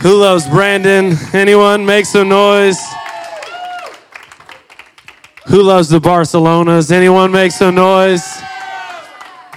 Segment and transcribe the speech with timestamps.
[0.00, 1.16] Who loves Brandon?
[1.32, 1.84] Anyone?
[1.84, 2.78] Make some noise.
[5.48, 6.92] Who loves the Barcelonas?
[6.92, 8.22] Anyone make some noise?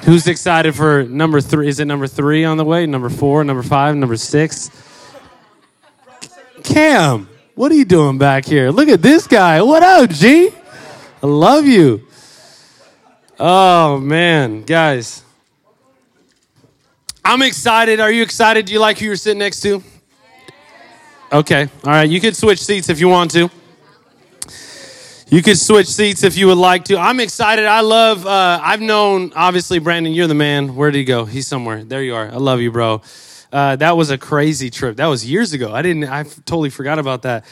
[0.03, 1.67] Who's excited for number three?
[1.67, 2.87] Is it number three on the way?
[2.87, 4.71] Number four, number five, number six?
[6.63, 8.71] Cam, what are you doing back here?
[8.71, 9.61] Look at this guy.
[9.61, 10.49] What up, G?
[11.21, 12.07] I love you.
[13.39, 14.63] Oh, man.
[14.63, 15.23] Guys,
[17.23, 17.99] I'm excited.
[17.99, 18.65] Are you excited?
[18.65, 19.83] Do you like who you're sitting next to?
[21.33, 21.69] Okay.
[21.85, 22.09] All right.
[22.09, 23.49] You can switch seats if you want to.
[25.29, 26.97] You can switch seats if you would like to.
[26.97, 27.65] I'm excited.
[27.65, 30.75] I love, uh, I've known, obviously, Brandon, you're the man.
[30.75, 31.23] Where did he go?
[31.23, 31.85] He's somewhere.
[31.85, 32.27] There you are.
[32.27, 33.01] I love you, bro.
[33.49, 34.97] Uh, that was a crazy trip.
[34.97, 35.73] That was years ago.
[35.73, 37.45] I didn't, I totally forgot about that.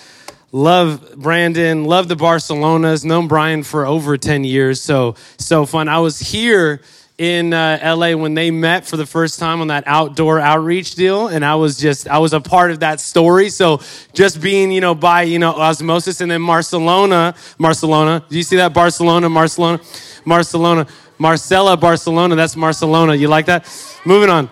[0.51, 4.81] Love Brandon, love the Barcelonas, known Brian for over 10 years.
[4.81, 5.87] So, so fun.
[5.87, 6.81] I was here
[7.19, 11.27] in uh, LA when they met for the first time on that outdoor outreach deal.
[11.27, 13.49] And I was just, I was a part of that story.
[13.49, 13.81] So
[14.13, 18.23] just being, you know, by, you know, osmosis and then Barcelona, Barcelona.
[18.29, 18.73] Do you see that?
[18.73, 19.81] Barcelona, Barcelona,
[20.25, 22.35] Barcelona, Marcella, Barcelona.
[22.37, 23.15] That's Barcelona.
[23.15, 23.67] You like that?
[24.05, 24.49] Moving on.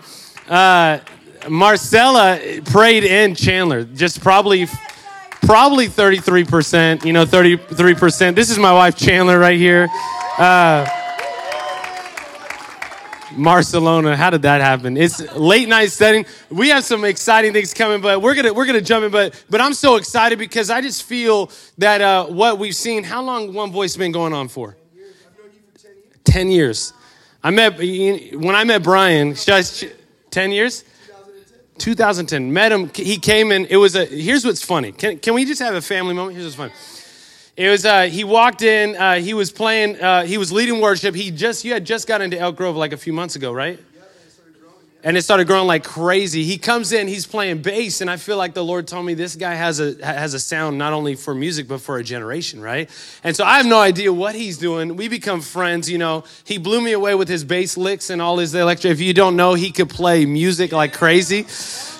[0.49, 0.99] Uh,
[1.47, 3.85] Marcella prayed in Chandler.
[3.85, 4.67] Just probably,
[5.43, 8.35] probably 33%, you know, 33%.
[8.35, 9.87] This is my wife, Chandler, right here.
[10.37, 10.85] Uh,
[13.37, 14.15] Barcelona.
[14.15, 14.97] How did that happen?
[14.97, 16.25] It's late night setting.
[16.49, 19.11] We have some exciting things coming, but we're gonna we're gonna jump in.
[19.11, 23.03] But but I'm so excited because I just feel that uh, what we've seen.
[23.03, 24.75] How long One Voice been going on for?
[26.23, 26.93] Ten years.
[27.43, 29.35] I met when I met Brian.
[29.35, 29.85] Just
[30.29, 30.83] Ten years.
[31.77, 32.51] 2010.
[32.51, 32.89] Met him.
[32.93, 33.65] He came in.
[33.67, 34.05] It was a.
[34.05, 34.91] Here's what's funny.
[34.91, 36.37] Can can we just have a family moment?
[36.37, 36.96] Here's what's funny.
[37.57, 38.95] It was uh, he walked in.
[38.95, 39.99] Uh, he was playing.
[39.99, 41.15] Uh, he was leading worship.
[41.15, 43.79] He just you had just got into Elk Grove like a few months ago, right?
[43.95, 44.01] Yeah,
[45.03, 46.43] and it started growing like crazy.
[46.43, 49.35] He comes in, he's playing bass, and I feel like the Lord told me this
[49.35, 52.91] guy has a has a sound not only for music but for a generation, right?
[53.23, 54.95] And so I have no idea what he's doing.
[54.95, 56.25] We become friends, you know.
[56.43, 58.91] He blew me away with his bass licks and all his electric.
[58.91, 61.47] If you don't know, he could play music like crazy.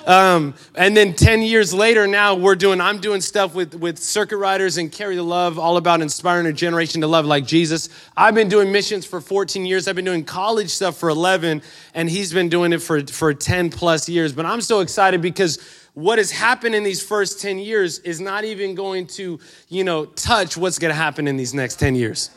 [0.08, 4.38] Um, and then 10 years later, now we're doing, I'm doing stuff with, with circuit
[4.38, 7.90] riders and carry the love, all about inspiring a generation to love like Jesus.
[8.16, 9.86] I've been doing missions for 14 years.
[9.86, 11.60] I've been doing college stuff for 11,
[11.92, 14.32] and he's been doing it for, for 10 plus years.
[14.32, 15.58] But I'm so excited because
[15.92, 20.06] what has happened in these first 10 years is not even going to, you know,
[20.06, 22.30] touch what's going to happen in these next 10 years.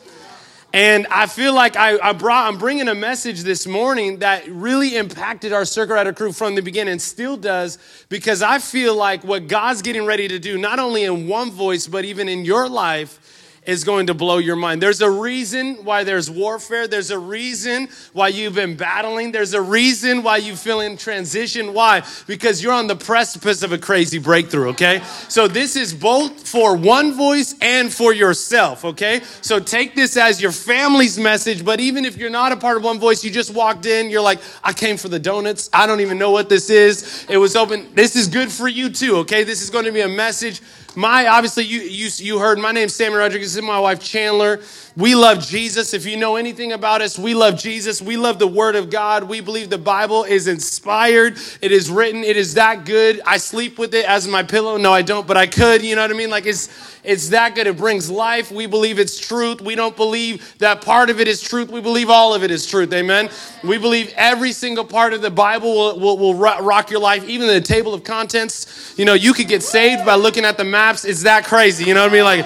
[0.74, 4.96] And I feel like I, I, brought, I'm bringing a message this morning that really
[4.96, 7.76] impacted our Circuit Rider crew from the beginning, still does,
[8.08, 11.86] because I feel like what God's getting ready to do, not only in one voice,
[11.86, 13.18] but even in your life,
[13.64, 14.82] is going to blow your mind.
[14.82, 16.88] There's a reason why there's warfare.
[16.88, 19.30] There's a reason why you've been battling.
[19.30, 21.72] There's a reason why you feel in transition.
[21.72, 22.02] Why?
[22.26, 25.00] Because you're on the precipice of a crazy breakthrough, okay?
[25.28, 29.20] So this is both for one voice and for yourself, okay?
[29.42, 32.82] So take this as your family's message, but even if you're not a part of
[32.82, 35.70] one voice, you just walked in, you're like, I came for the donuts.
[35.72, 37.26] I don't even know what this is.
[37.28, 37.94] It was open.
[37.94, 39.44] This is good for you too, okay?
[39.44, 40.60] This is going to be a message
[40.96, 44.60] my obviously you you you heard my name's Sammy Rodriguez This is my wife Chandler.
[44.94, 45.94] We love Jesus.
[45.94, 48.02] If you know anything about us, we love Jesus.
[48.02, 49.24] We love the Word of God.
[49.24, 51.38] We believe the Bible is inspired.
[51.62, 52.22] It is written.
[52.22, 53.22] It is that good.
[53.24, 54.76] I sleep with it as my pillow.
[54.76, 55.82] No, I don't, but I could.
[55.82, 56.28] You know what I mean?
[56.28, 56.68] Like it's
[57.04, 57.66] it's that good.
[57.66, 58.52] It brings life.
[58.52, 59.62] We believe it's truth.
[59.62, 61.70] We don't believe that part of it is truth.
[61.70, 62.92] We believe all of it is truth.
[62.92, 63.30] Amen.
[63.64, 67.48] We believe every single part of the Bible will, will, will rock your life, even
[67.48, 68.94] the table of contents.
[68.98, 71.06] You know, you could get saved by looking at the maps.
[71.06, 71.84] It's that crazy.
[71.84, 72.24] You know what I mean?
[72.24, 72.44] Like,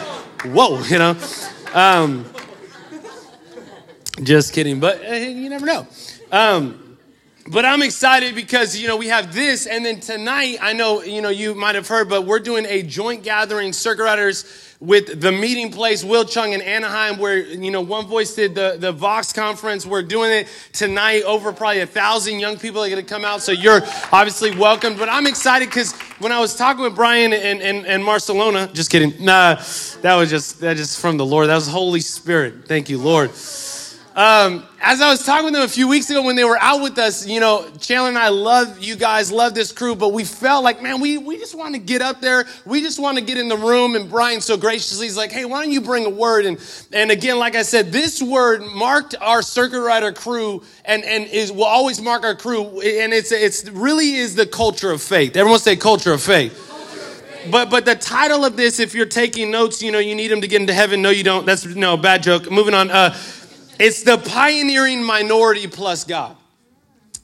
[0.55, 1.17] whoa, you know.
[1.75, 2.25] Um,
[4.23, 5.87] just kidding, but uh, you never know.
[6.33, 6.86] Um,
[7.49, 11.23] but I'm excited because you know we have this, and then tonight I know you
[11.23, 14.45] know you might have heard, but we're doing a joint gathering, circuit riders
[14.81, 18.77] with the meeting place, Will Chung in Anaheim, where you know One Voice did the
[18.79, 19.87] the Vox conference.
[19.87, 21.23] We're doing it tonight.
[21.23, 23.83] Over probably a thousand young people are going to come out, so you're
[24.13, 24.97] obviously welcome.
[24.97, 28.91] But I'm excited because when I was talking with Brian and, and, and Barcelona, just
[28.91, 29.13] kidding.
[29.25, 29.55] Nah,
[30.03, 31.49] that was just that just from the Lord.
[31.49, 32.67] That was Holy Spirit.
[32.67, 33.31] Thank you, Lord.
[34.17, 36.81] Um, as I was talking with them a few weeks ago when they were out
[36.81, 40.25] with us, you know, Chandler and I love you guys, love this crew, but we
[40.25, 42.47] felt like, man, we, we just want to get up there.
[42.65, 43.95] We just want to get in the room.
[43.95, 46.47] And Brian so graciously is like, hey, why don't you bring a word?
[46.47, 46.59] And,
[46.95, 51.53] and again, like I said, this word marked our circuit rider crew and, and is,
[51.53, 52.81] will always mark our crew.
[52.81, 55.37] And it's, it's really is the culture of faith.
[55.37, 56.63] Everyone say culture of faith.
[57.51, 60.41] But but the title of this, if you're taking notes, you know you need them
[60.41, 61.01] to get into heaven.
[61.01, 61.47] No, you don't.
[61.47, 62.51] That's no bad joke.
[62.51, 62.91] Moving on.
[62.91, 63.17] Uh,
[63.79, 66.37] it's the pioneering minority plus God.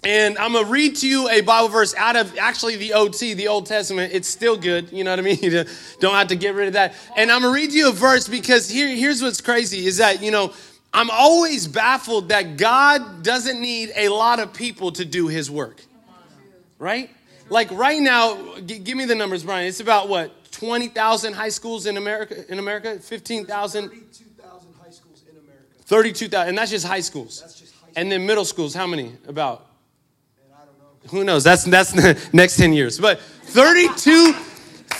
[0.05, 3.35] And I'm going to read to you a Bible verse out of actually the OT,
[3.35, 4.13] the Old Testament.
[4.13, 4.91] It's still good.
[4.91, 5.39] You know what I mean?
[5.43, 5.65] You
[6.01, 6.95] don't have to get rid of that.
[7.17, 10.21] And I'm going to read you a verse because here, here's what's crazy is that,
[10.21, 10.53] you know,
[10.93, 15.81] I'm always baffled that God doesn't need a lot of people to do his work.
[16.79, 17.11] Right?
[17.49, 19.69] Like right now, g- give me the numbers, Brian.
[19.69, 20.33] It's about what?
[20.53, 22.99] 20,000 high schools in America in America?
[22.99, 25.67] 15,000 32,000 high schools in America.
[25.93, 27.41] 32,000 and that's just high schools.
[27.41, 29.13] That's just high And then middle schools, how many?
[29.29, 29.69] About
[30.49, 31.11] don't know.
[31.11, 31.45] who knows?
[31.45, 32.99] That's that's the next 10 years.
[32.99, 34.35] But 32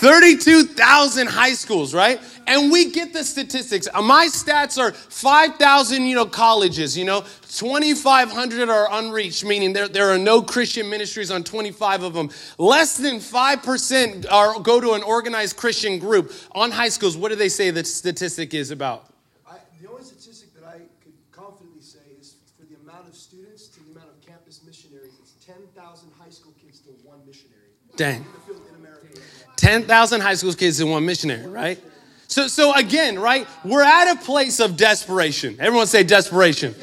[0.03, 2.19] 32,000 high schools, right?
[2.45, 3.87] And we get the statistics.
[3.93, 9.87] Uh, My stats are 5,000, you know, colleges, you know, 2,500 are unreached, meaning there,
[9.87, 12.29] there are no Christian ministries on 25 of them.
[12.57, 17.15] Less than 5% are, go to an organized Christian group on high schools.
[17.15, 19.05] What do they say the statistic is about?
[19.47, 23.67] I, the only statistic that I could confidently say is for the amount of students
[23.67, 27.63] to the amount of campus missionaries, it's 10,000 high school kids to one missionary.
[27.95, 28.17] Dang.
[28.17, 29.07] In the field in America.
[29.13, 29.53] right now.
[29.55, 31.79] 10,000 high school kids in one missionary, right?
[32.27, 33.47] So, so again, right?
[33.63, 35.57] We're at a place of desperation.
[35.59, 36.73] Everyone say desperation.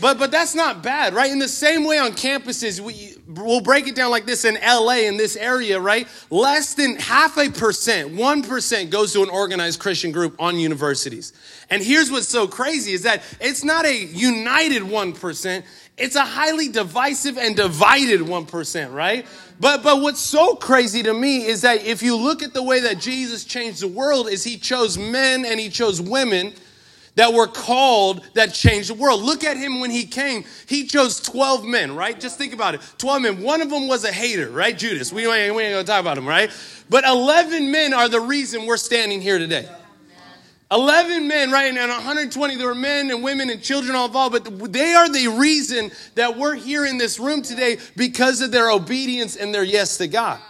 [0.00, 1.30] But, but that's not bad, right?
[1.30, 5.06] In the same way on campuses, we, we'll break it down like this in LA,
[5.06, 6.06] in this area, right?
[6.28, 11.32] Less than half a percent, 1% goes to an organized Christian group on universities.
[11.70, 15.64] And here's what's so crazy is that it's not a united 1%,
[15.96, 19.26] it's a highly divisive and divided 1%, right?
[19.60, 22.80] But but what's so crazy to me is that if you look at the way
[22.80, 26.52] that Jesus changed the world is he chose men and he chose women
[27.14, 29.22] that were called that changed the world.
[29.22, 30.44] Look at him when he came.
[30.66, 32.18] He chose 12 men, right?
[32.18, 32.80] Just think about it.
[32.98, 33.42] 12 men.
[33.42, 34.76] One of them was a hater, right?
[34.76, 35.12] Judas.
[35.12, 36.50] We ain't, we ain't gonna talk about him, right?
[36.90, 39.68] But 11 men are the reason we're standing here today.
[40.74, 41.72] 11 men, right?
[41.72, 45.28] And 120, there were men and women and children all involved, but they are the
[45.28, 49.96] reason that we're here in this room today because of their obedience and their yes
[49.98, 50.40] to God.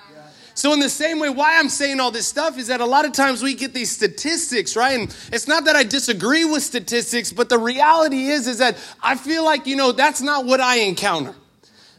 [0.56, 3.04] So, in the same way, why I'm saying all this stuff is that a lot
[3.04, 4.98] of times we get these statistics, right?
[4.98, 9.16] And it's not that I disagree with statistics, but the reality is, is that I
[9.16, 11.34] feel like, you know, that's not what I encounter.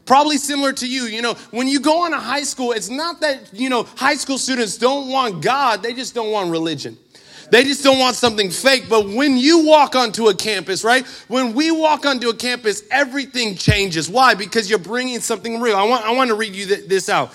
[0.06, 3.20] Probably similar to you, you know, when you go on a high school, it's not
[3.22, 6.98] that, you know, high school students don't want God, they just don't want religion.
[7.52, 8.86] They just don't want something fake.
[8.90, 11.06] But when you walk onto a campus, right?
[11.28, 14.10] When we walk onto a campus, everything changes.
[14.10, 14.34] Why?
[14.34, 15.76] Because you're bringing something real.
[15.76, 17.34] I want, I want to read you th- this out.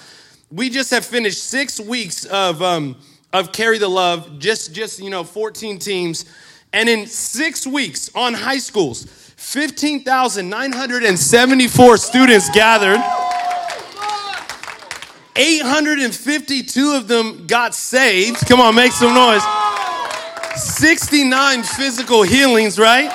[0.51, 2.97] We just have finished six weeks of, um,
[3.33, 6.25] of Carry the Love, just, just, you know, 14 teams.
[6.73, 9.05] And in six weeks on high schools,
[9.37, 13.01] 15,974 students gathered.
[15.37, 18.47] 852 of them got saved.
[18.47, 19.43] Come on, make some noise.
[20.57, 23.11] 69 physical healings, right?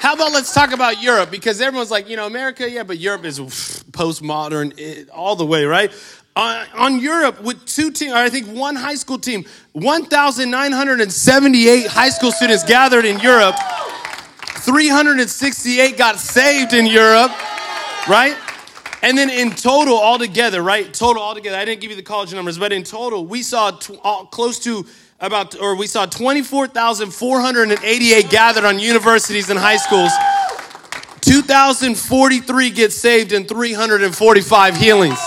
[0.00, 1.30] How about let's talk about Europe?
[1.30, 5.64] Because everyone's like, you know, America, yeah, but Europe is postmodern eh, all the way,
[5.64, 5.92] right?
[6.36, 12.30] On, on Europe, with two teams, I think one high school team, 1,978 high school
[12.30, 13.56] students gathered in Europe.
[14.60, 17.32] 368 got saved in Europe,
[18.08, 18.36] right?
[19.02, 20.94] And then in total, altogether, right?
[20.94, 23.98] Total, altogether, I didn't give you the college numbers, but in total, we saw tw-
[24.04, 24.86] all, close to
[25.20, 30.12] about, or we saw 24,488 gathered on universities and high schools.
[31.20, 35.18] 2,043 get saved and 345 healings.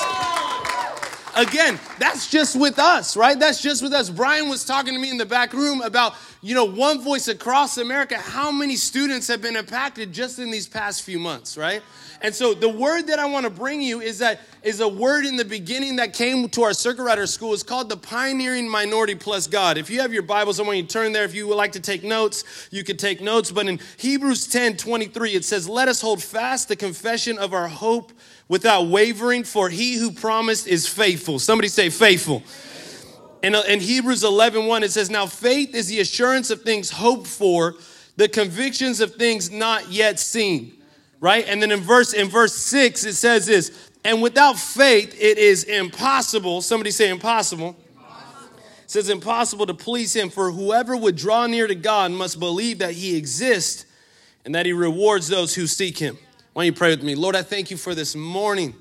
[1.35, 3.39] Again, that's just with us, right?
[3.39, 4.09] That's just with us.
[4.09, 7.77] Brian was talking to me in the back room about, you know, one voice across
[7.77, 11.81] America, how many students have been impacted just in these past few months, right?
[12.23, 15.25] And so the word that I want to bring you is that is a word
[15.25, 17.53] in the beginning that came to our circuit rider school.
[17.53, 19.77] It's called the pioneering minority plus God.
[19.77, 21.23] If you have your Bibles, I want you to turn there.
[21.23, 23.51] If you would like to take notes, you could take notes.
[23.51, 27.67] But in Hebrews 10 23, it says, Let us hold fast the confession of our
[27.67, 28.11] hope
[28.47, 31.39] without wavering, for he who promised is faithful.
[31.39, 32.43] Somebody say faithful.
[33.41, 36.91] And uh, in Hebrews 11 1, it says, Now faith is the assurance of things
[36.91, 37.75] hoped for,
[38.15, 40.80] the convictions of things not yet seen.
[41.21, 41.47] Right?
[41.47, 45.63] And then in verse in verse 6, it says this, and without faith, it is
[45.63, 46.61] impossible.
[46.61, 47.77] Somebody say impossible.
[48.83, 52.79] It says impossible to please him, for whoever would draw near to God must believe
[52.79, 53.85] that he exists
[54.43, 56.17] and that he rewards those who seek him.
[56.53, 57.15] Why don't you pray with me?
[57.15, 58.73] Lord, I thank you for this morning.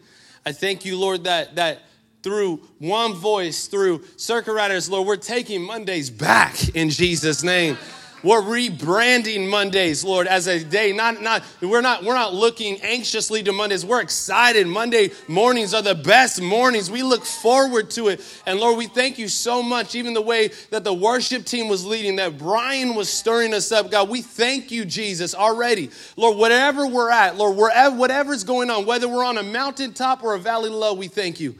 [0.44, 1.82] I thank you, Lord, that that
[2.22, 7.78] through one voice, through circuit riders, Lord, we're taking Mondays back in Jesus' name.
[8.22, 10.92] We're rebranding Mondays, Lord, as a day.
[10.92, 13.84] Not, not, we're not, we're not looking anxiously to Mondays.
[13.84, 14.66] We're excited.
[14.66, 16.90] Monday mornings are the best mornings.
[16.90, 18.20] We look forward to it.
[18.46, 21.86] And Lord, we thank you so much, even the way that the worship team was
[21.86, 23.90] leading, that Brian was stirring us up.
[23.90, 25.90] God, we thank you, Jesus, already.
[26.16, 30.34] Lord, whatever we're at, Lord, wherever, whatever's going on, whether we're on a mountaintop or
[30.34, 31.54] a valley low, we thank you.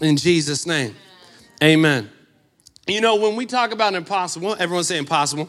[0.00, 0.94] In Jesus' name.
[1.62, 2.08] Amen.
[2.86, 5.48] You know, when we talk about impossible, everyone say impossible.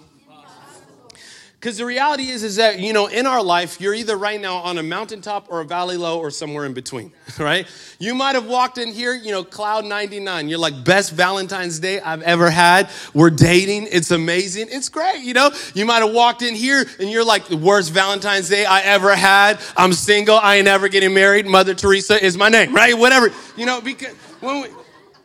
[1.60, 4.56] Because the reality is, is that, you know, in our life, you're either right now
[4.60, 7.68] on a mountaintop or a valley low or somewhere in between, right?
[8.00, 10.48] You might have walked in here, you know, cloud 99.
[10.48, 12.90] You're like, best Valentine's Day I've ever had.
[13.14, 13.90] We're dating.
[13.92, 14.68] It's amazing.
[14.70, 15.52] It's great, you know?
[15.74, 19.14] You might have walked in here and you're like, the worst Valentine's Day I ever
[19.14, 19.60] had.
[19.76, 20.38] I'm single.
[20.38, 21.46] I ain't ever getting married.
[21.46, 22.98] Mother Teresa is my name, right?
[22.98, 24.70] Whatever, you know, because when we,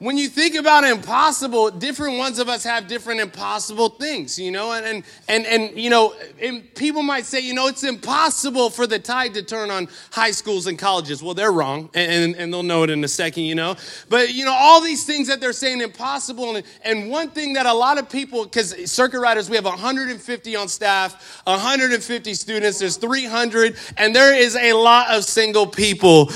[0.05, 4.73] when you think about impossible, different ones of us have different impossible things, you know,
[4.73, 8.87] and and and, and you know, and people might say, you know, it's impossible for
[8.87, 11.23] the tide to turn on high schools and colleges.
[11.23, 13.77] Well, they're wrong, and, and they'll know it in a second, you know.
[14.11, 17.65] But you know, all these things that they're saying impossible, and, and one thing that
[17.65, 22.99] a lot of people, because circuit riders, we have 150 on staff, 150 students, there's
[22.99, 26.31] 300, and there is a lot of single people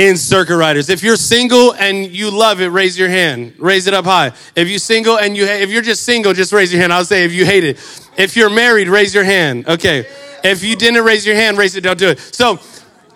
[0.00, 0.88] in circuit riders.
[0.88, 3.52] If you're single and you love it, raise your hand.
[3.58, 4.32] Raise it up high.
[4.56, 6.90] If you're single and you, if you're just single, just raise your hand.
[6.90, 7.76] I'll say if you hate it.
[8.16, 9.68] If you're married, raise your hand.
[9.68, 10.06] Okay.
[10.42, 11.82] If you didn't raise your hand, raise it.
[11.82, 12.18] Don't do it.
[12.18, 12.58] So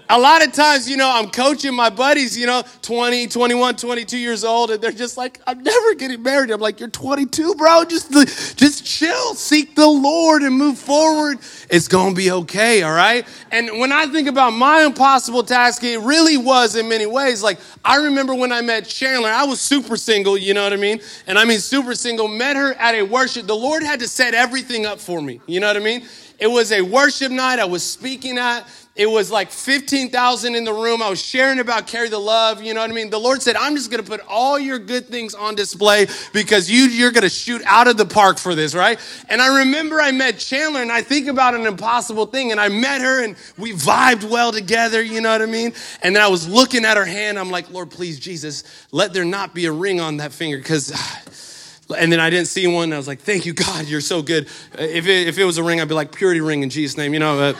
[0.08, 4.18] a lot of times, you know, I'm coaching my buddies, you know, 20, 21, 22
[4.18, 6.50] years old, and they're just like, I'm never getting married.
[6.50, 7.84] I'm like, you're 22, bro.
[7.84, 8.12] Just,
[8.56, 11.38] just chill, seek the Lord and move forward.
[11.70, 13.26] It's going to be okay, all right?
[13.50, 17.42] And when I think about my impossible task, it really was in many ways.
[17.42, 20.76] Like, I remember when I met Chandler, I was super single, you know what I
[20.76, 21.00] mean?
[21.26, 23.46] And I mean, super single, met her at a worship.
[23.46, 26.06] The Lord had to set everything up for me, you know what I mean?
[26.38, 28.68] It was a worship night I was speaking at.
[28.96, 31.02] It was like 15,000 in the room.
[31.02, 32.62] I was sharing about carry the love.
[32.62, 33.10] You know what I mean?
[33.10, 36.70] The Lord said, I'm just going to put all your good things on display because
[36.70, 39.00] you, you're going to shoot out of the park for this, right?
[39.28, 42.68] And I remember I met Chandler and I think about an impossible thing and I
[42.68, 45.02] met her and we vibed well together.
[45.02, 45.72] You know what I mean?
[46.04, 47.36] And then I was looking at her hand.
[47.36, 50.92] I'm like, Lord, please, Jesus, let there not be a ring on that finger because
[51.98, 52.92] and then I didn't see one.
[52.92, 54.44] I was like, thank you, God, you're so good.
[54.78, 57.12] If it, if it was a ring, I'd be like, purity ring in Jesus' name,
[57.12, 57.40] you know.
[57.40, 57.54] Uh,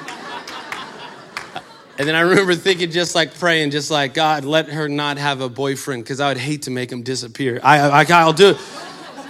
[1.97, 5.41] and then I remember thinking, just like praying, just like, God, let her not have
[5.41, 7.61] a boyfriend because I would hate to make him disappear.
[7.63, 8.59] I, I, will do it.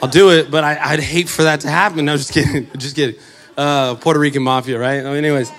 [0.02, 2.04] I'll do it, but I, would hate for that to happen.
[2.04, 2.70] No, just kidding.
[2.78, 3.20] Just kidding.
[3.56, 5.04] Uh, Puerto Rican mafia, right?
[5.04, 5.52] Anyways.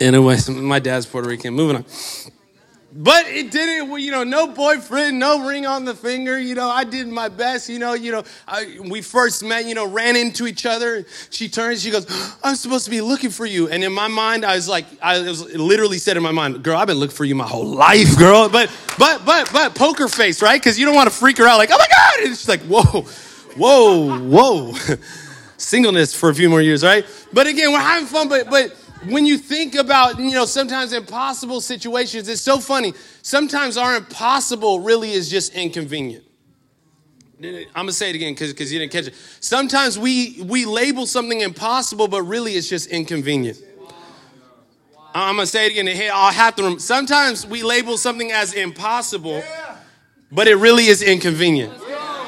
[0.00, 1.54] Anyways, my dad's Puerto Rican.
[1.54, 1.84] Moving on.
[3.00, 6.36] But it didn't, you know, no boyfriend, no ring on the finger.
[6.36, 7.68] You know, I did my best.
[7.68, 11.06] You know, you know, I, we first met, you know, ran into each other.
[11.30, 12.06] She turns, she goes,
[12.42, 13.68] I'm supposed to be looking for you.
[13.68, 16.76] And in my mind, I was like, I was literally said in my mind, girl,
[16.76, 18.48] I've been looking for you my whole life, girl.
[18.48, 20.60] But, but, but, but poker face, right?
[20.60, 22.26] Because you don't want to freak her out like, oh my God.
[22.26, 23.02] And she's like, whoa,
[23.56, 24.74] whoa, whoa.
[25.56, 27.06] Singleness for a few more years, right?
[27.32, 28.74] But again, we're having fun, but, but,
[29.06, 32.94] when you think about, you know, sometimes impossible situations, it's so funny.
[33.22, 36.24] Sometimes our impossible really is just inconvenient.
[37.40, 39.14] I'm gonna say it again because you didn't catch it.
[39.40, 43.62] Sometimes we we label something impossible, but really it's just inconvenient.
[45.14, 46.10] I'm gonna say it again.
[46.12, 46.80] I'll have to.
[46.80, 49.42] Sometimes we label something as impossible,
[50.32, 51.72] but it really is inconvenient,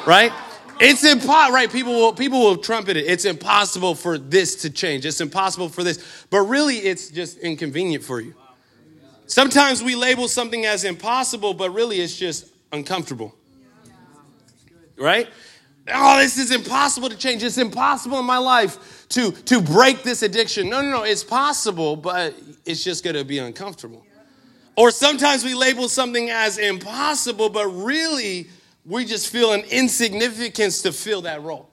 [0.07, 0.33] right?
[0.81, 1.71] It's impossible, right?
[1.71, 3.05] People will people will trumpet it.
[3.07, 5.05] It's impossible for this to change.
[5.05, 6.25] It's impossible for this.
[6.31, 8.35] But really it's just inconvenient for you.
[9.27, 13.35] Sometimes we label something as impossible, but really it's just uncomfortable.
[14.97, 15.29] Right?
[15.93, 17.43] Oh, this is impossible to change.
[17.43, 20.69] It's impossible in my life to, to break this addiction.
[20.69, 21.03] No, no, no.
[21.03, 22.35] It's possible, but
[22.65, 24.05] it's just going to be uncomfortable.
[24.77, 28.49] Or sometimes we label something as impossible, but really
[28.91, 31.71] we just feel an insignificance to fill that role.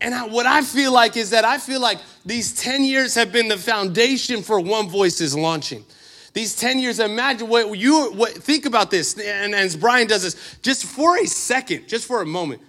[0.00, 3.32] And I, what I feel like is that I feel like these 10 years have
[3.32, 5.84] been the foundation for One Voice's launching.
[6.32, 10.58] These 10 years, imagine what you, what, think about this, and as Brian does this,
[10.62, 12.62] just for a second, just for a moment,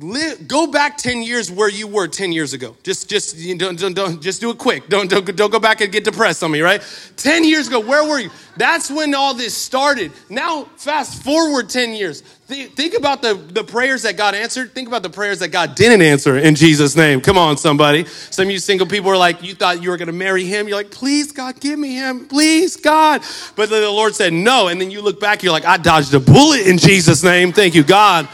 [0.00, 2.76] Live, go back 10 years where you were 10 years ago.
[2.82, 4.88] Just, just, don't, don't, don't, just do it quick.
[4.88, 6.82] Don't, don't, don't go back and get depressed on me, right?
[7.16, 8.30] 10 years ago, where were you?
[8.56, 10.12] That's when all this started.
[10.28, 12.20] Now, fast forward 10 years.
[12.20, 14.72] Think, think about the, the prayers that God answered.
[14.72, 17.20] Think about the prayers that God didn't answer in Jesus' name.
[17.20, 18.04] Come on, somebody.
[18.04, 20.68] Some of you single people are like, you thought you were going to marry him.
[20.68, 22.26] You're like, please, God, give me him.
[22.26, 23.22] Please, God.
[23.56, 24.68] But the Lord said no.
[24.68, 27.52] And then you look back, you're like, I dodged a bullet in Jesus' name.
[27.52, 28.28] Thank you, God.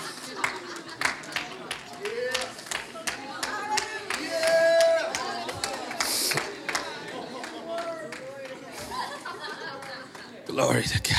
[10.54, 11.18] Glory to God.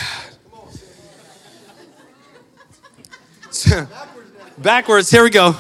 [4.58, 5.52] Backwards, here we go.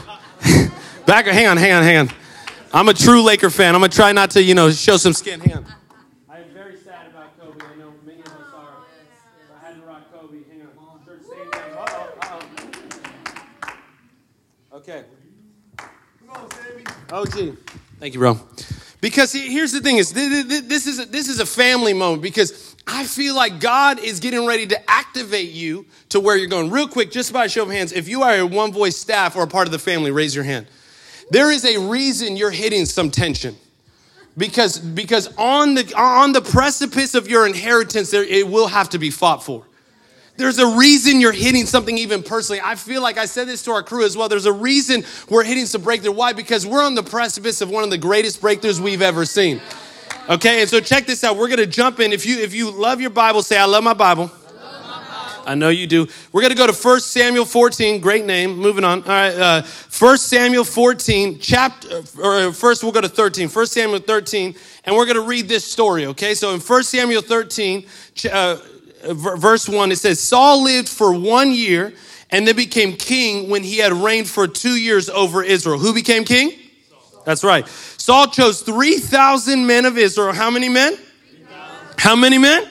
[1.05, 2.09] Back, hang on, hang on, hang on.
[2.73, 3.75] I'm a true Laker fan.
[3.75, 5.41] I'm gonna try not to, you know, show some skin.
[5.41, 5.65] Hang on.
[6.29, 7.65] I am very sad about Kobe.
[7.65, 8.75] I know many of us are.
[9.61, 10.37] I had to rock Kobe.
[10.49, 11.05] Hang on.
[11.05, 11.73] Church, same thing.
[11.77, 12.13] Uh-oh,
[14.71, 14.77] uh-oh.
[14.77, 15.03] Okay.
[17.11, 17.51] Oh, gee.
[17.99, 18.39] Thank you, bro.
[19.01, 23.05] Because here's the thing: is this is a, this is a family moment because I
[23.05, 26.69] feel like God is getting ready to activate you to where you're going.
[26.69, 29.35] Real quick, just by a show of hands, if you are a one voice staff
[29.35, 30.67] or a part of the family, raise your hand.
[31.31, 33.55] There is a reason you're hitting some tension.
[34.37, 38.99] Because, because on, the, on the precipice of your inheritance, there, it will have to
[38.99, 39.65] be fought for.
[40.37, 42.61] There's a reason you're hitting something even personally.
[42.61, 44.27] I feel like I said this to our crew as well.
[44.27, 46.11] There's a reason we're hitting some breakthrough.
[46.11, 46.33] Why?
[46.33, 49.61] Because we're on the precipice of one of the greatest breakthroughs we've ever seen.
[50.27, 51.37] Okay, and so check this out.
[51.37, 52.11] We're gonna jump in.
[52.11, 54.31] If you if you love your Bible, say I love my Bible.
[55.45, 56.07] I know you do.
[56.31, 58.01] We're going to go to 1 Samuel 14.
[58.01, 58.57] Great name.
[58.57, 59.03] Moving on.
[59.03, 59.35] All right.
[59.35, 63.49] Uh, 1 Samuel 14, chapter, or first we'll go to 13.
[63.49, 64.55] 1 Samuel 13,
[64.85, 66.33] and we're going to read this story, okay?
[66.33, 67.85] So in 1 Samuel 13,
[68.31, 68.57] uh,
[69.11, 71.93] verse 1, it says, Saul lived for one year
[72.31, 75.77] and then became king when he had reigned for two years over Israel.
[75.77, 76.53] Who became king?
[77.25, 77.67] That's right.
[78.05, 80.31] Saul chose 3,000 men of Israel.
[80.31, 80.95] How many men?
[81.97, 82.69] How many men?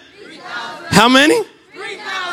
[0.90, 1.42] How many?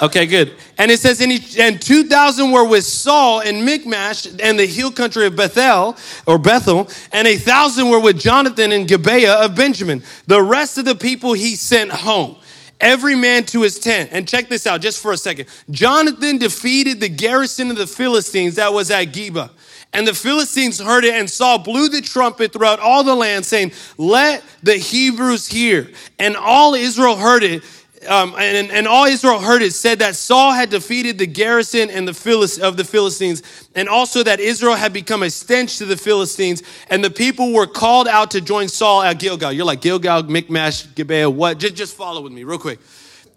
[0.03, 0.53] Okay, good.
[0.77, 4.91] And it says, and, he, and 2,000 were with Saul in Michmash and the hill
[4.91, 10.03] country of Bethel, or Bethel, and a thousand were with Jonathan in Gibeah of Benjamin.
[10.27, 12.35] The rest of the people he sent home
[12.79, 14.09] every man to his tent.
[14.11, 15.47] And check this out just for a second.
[15.71, 19.49] Jonathan defeated the garrison of the Philistines that was at Geba.
[19.93, 23.73] And the Philistines heard it, and Saul blew the trumpet throughout all the land, saying,
[23.97, 25.89] Let the Hebrews hear.
[26.17, 27.63] And all Israel heard it
[28.07, 32.07] um, and, and all Israel heard it said that Saul had defeated the garrison and
[32.07, 33.43] the Philist, of the Philistines,
[33.75, 37.67] and also that Israel had become a stench to the Philistines, and the people were
[37.67, 39.51] called out to join Saul at Gilgal.
[39.51, 41.59] You're like Gilgal, Michmash, Gibeah, what?
[41.59, 42.79] Just, just follow with me real quick.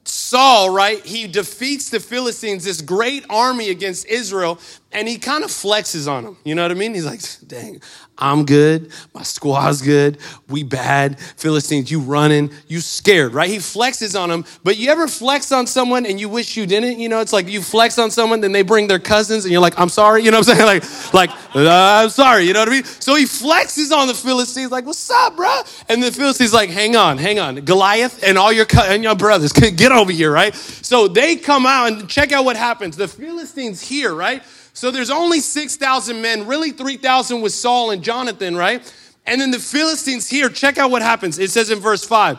[0.04, 1.04] Saul, right?
[1.04, 4.58] He defeats the Philistines, this great army against Israel,
[4.94, 6.36] and he kind of flexes on them.
[6.44, 6.94] You know what I mean?
[6.94, 7.80] He's like, dang,
[8.16, 8.92] I'm good.
[9.12, 10.18] My squad's good.
[10.48, 11.18] We bad.
[11.18, 12.52] Philistines, you running.
[12.68, 13.50] You scared, right?
[13.50, 14.44] He flexes on them.
[14.62, 17.00] But you ever flex on someone and you wish you didn't?
[17.00, 19.60] You know, it's like you flex on someone, then they bring their cousins and you're
[19.60, 20.22] like, I'm sorry.
[20.22, 20.64] You know what I'm saying?
[20.64, 22.44] Like, like, uh, I'm sorry.
[22.44, 22.84] You know what I mean?
[22.84, 25.60] So he flexes on the Philistines, like, what's up, bro?
[25.88, 27.56] And the Philistines like, hang on, hang on.
[27.56, 30.54] Goliath and all your, and your brothers, get over here, right?
[30.54, 32.96] So they come out and check out what happens.
[32.96, 34.42] The Philistines here, right?
[34.72, 38.82] So there's only 6,000 men, really 3,000 with Saul and Jonathan, right?
[39.26, 41.38] And then the Philistines here, check out what happens.
[41.38, 42.38] It says in verse 5.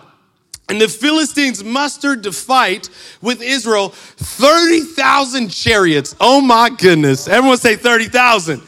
[0.67, 2.89] And the Philistines mustered to fight
[3.21, 6.15] with Israel 30,000 chariots.
[6.19, 7.27] Oh my goodness.
[7.27, 8.61] Everyone say 30,000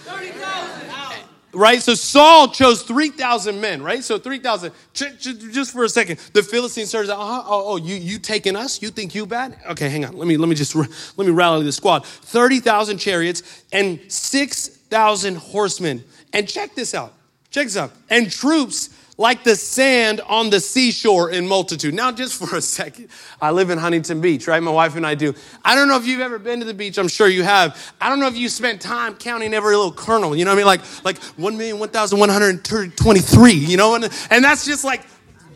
[1.57, 1.81] right?
[1.81, 4.03] So Saul chose 3,000 men, right?
[4.03, 4.71] So 3,000.
[4.93, 8.81] Just for a second, the Philistine started, uh-huh, oh, oh, you, you taking us?
[8.81, 9.57] You think you bad?
[9.71, 10.15] Okay, hang on.
[10.15, 12.05] Let me, let me just, let me rally the squad.
[12.05, 16.03] 30,000 chariots and 6,000 horsemen.
[16.31, 17.13] And check this out.
[17.49, 17.91] Check this out.
[18.09, 21.93] And troops like the sand on the seashore in multitude.
[21.93, 23.09] Now, just for a second,
[23.41, 24.61] I live in Huntington Beach, right?
[24.61, 25.33] My wife and I do.
[25.65, 26.99] I don't know if you've ever been to the beach.
[26.99, 27.93] I'm sure you have.
[27.99, 30.35] I don't know if you spent time counting every little kernel.
[30.35, 30.67] You know what I mean?
[30.67, 33.95] Like, like 1,123, you know?
[33.95, 35.03] And, and that's just like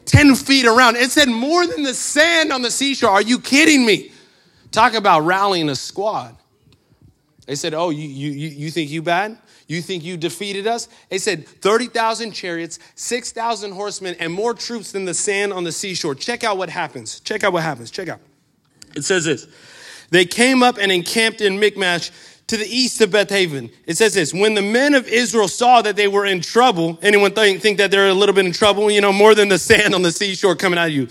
[0.06, 0.98] 10 feet around.
[0.98, 3.12] It said more than the sand on the seashore.
[3.12, 4.12] Are you kidding me?
[4.72, 6.36] Talk about rallying a squad.
[7.46, 9.38] They said, Oh, you, you, you think you bad?
[9.72, 10.90] You think you defeated us?
[11.08, 16.14] They said 30,000 chariots, 6,000 horsemen, and more troops than the sand on the seashore.
[16.14, 17.22] Check out what happens.
[17.22, 17.90] Check out what happens.
[17.90, 18.20] Check out.
[18.98, 19.48] It says this
[20.10, 22.12] They came up and encamped in Michmash
[22.48, 23.72] to the east of Bethaven.
[23.86, 27.32] It says this When the men of Israel saw that they were in trouble, anyone
[27.32, 28.92] think, think that they're a little bit in trouble?
[28.92, 31.08] You know, more than the sand on the seashore coming at you.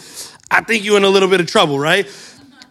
[0.51, 2.07] I think you're in a little bit of trouble, right?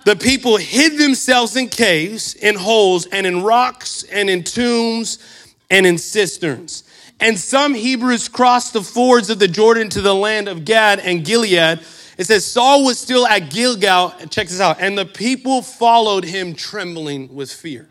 [0.06, 5.18] The people hid themselves in caves, in holes, and in rocks, and in tombs
[5.70, 6.84] and in cisterns.
[7.20, 11.26] And some Hebrews crossed the fords of the Jordan to the land of Gad and
[11.26, 11.80] Gilead.
[12.18, 14.12] It says Saul was still at Gilgal.
[14.30, 14.78] Check this out.
[14.80, 17.88] And the people followed him trembling with fear.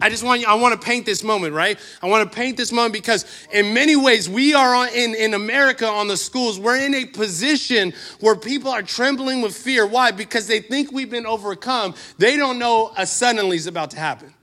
[0.00, 1.78] I just want you, I want to paint this moment, right?
[2.02, 5.32] I want to paint this moment because in many ways we are on, in, in
[5.32, 9.86] America on the schools, we're in a position where people are trembling with fear.
[9.86, 10.10] Why?
[10.10, 11.94] Because they think we've been overcome.
[12.18, 14.34] They don't know a suddenly is about to happen,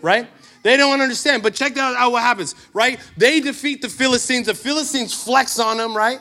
[0.00, 0.28] right?
[0.62, 1.42] They don't understand.
[1.42, 2.98] But check out what happens, right?
[3.16, 4.46] They defeat the Philistines.
[4.46, 6.20] The Philistines flex on them, right?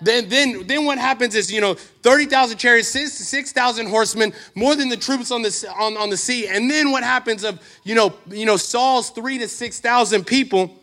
[0.00, 4.96] Then, then, then what happens is, you know, 30,000 chariots, 6,000 horsemen, more than the
[4.96, 6.46] troops on the, on, on the sea.
[6.48, 10.74] And then what happens of, you know, you know, Saul's three to 6,000 people,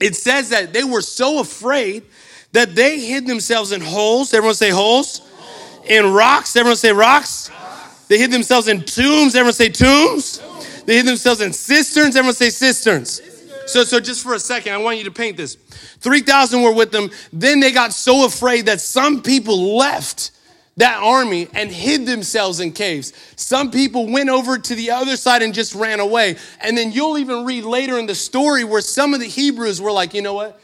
[0.00, 2.04] it says that they were so afraid
[2.52, 4.32] that they hid themselves in holes.
[4.32, 5.20] Everyone say holes.
[5.86, 6.56] In rocks.
[6.56, 7.50] Everyone say rocks.
[8.08, 9.34] They hid themselves in tombs.
[9.34, 10.40] Everyone say tombs.
[10.86, 12.16] They hid themselves in cisterns.
[12.16, 13.20] Everyone say cisterns.
[13.66, 15.54] So, so just for a second, I want you to paint this.
[15.54, 17.10] 3,000 were with them.
[17.32, 20.30] Then they got so afraid that some people left
[20.76, 23.12] that army and hid themselves in caves.
[23.36, 26.36] Some people went over to the other side and just ran away.
[26.60, 29.92] And then you'll even read later in the story where some of the Hebrews were
[29.92, 30.60] like, you know what?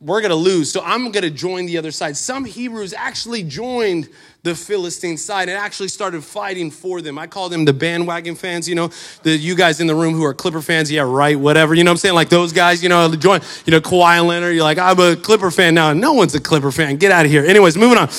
[0.00, 0.70] We're going to lose.
[0.70, 2.16] So I'm going to join the other side.
[2.16, 4.08] Some Hebrews actually joined
[4.44, 7.16] the Philistine side and actually started fighting for them.
[7.16, 8.90] I call them the bandwagon fans, you know,
[9.22, 11.74] the you guys in the room who are Clipper fans, yeah, right, whatever.
[11.74, 12.16] You know what I'm saying?
[12.16, 15.52] Like those guys, you know, join, you know, Kawhi Leonard, you're like, I'm a Clipper
[15.52, 15.92] fan now.
[15.92, 16.96] No one's a Clipper fan.
[16.96, 17.44] Get out of here.
[17.44, 18.08] Anyways, moving on.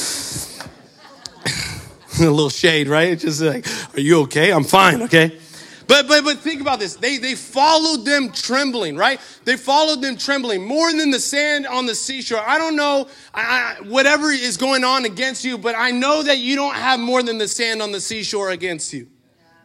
[2.19, 3.09] a little shade, right?
[3.09, 4.51] It's just like, are you okay?
[4.51, 5.37] I'm fine, okay?
[5.87, 6.95] But, but, but think about this.
[6.95, 9.19] They, they followed them trembling, right?
[9.45, 12.41] They followed them trembling more than the sand on the seashore.
[12.45, 16.39] I don't know I, I, whatever is going on against you, but I know that
[16.39, 19.07] you don't have more than the sand on the seashore against you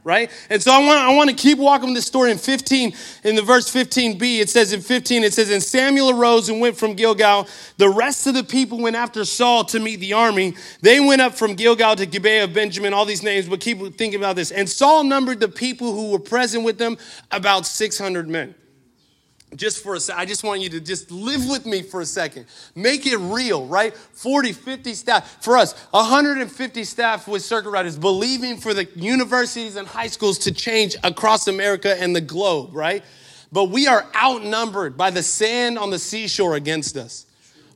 [0.05, 0.31] right?
[0.51, 3.43] And so I want, I want to keep walking this story in 15, in the
[3.43, 7.47] verse 15b, it says in 15, it says, And Samuel arose and went from Gilgal.
[7.77, 10.55] The rest of the people went after Saul to meet the army.
[10.81, 14.19] They went up from Gilgal to Gibeah of Benjamin, all these names, but keep thinking
[14.19, 14.51] about this.
[14.51, 16.97] And Saul numbered the people who were present with them
[17.31, 18.55] about 600 men
[19.57, 22.07] just for a second, I just want you to just live with me for a
[22.07, 22.47] second.
[22.75, 23.97] Make it real, right?
[23.97, 25.43] 40, 50 staff.
[25.43, 30.53] For us, 150 staff with circuit riders believing for the universities and high schools to
[30.53, 33.03] change across America and the globe, right?
[33.51, 37.25] But we are outnumbered by the sand on the seashore against us.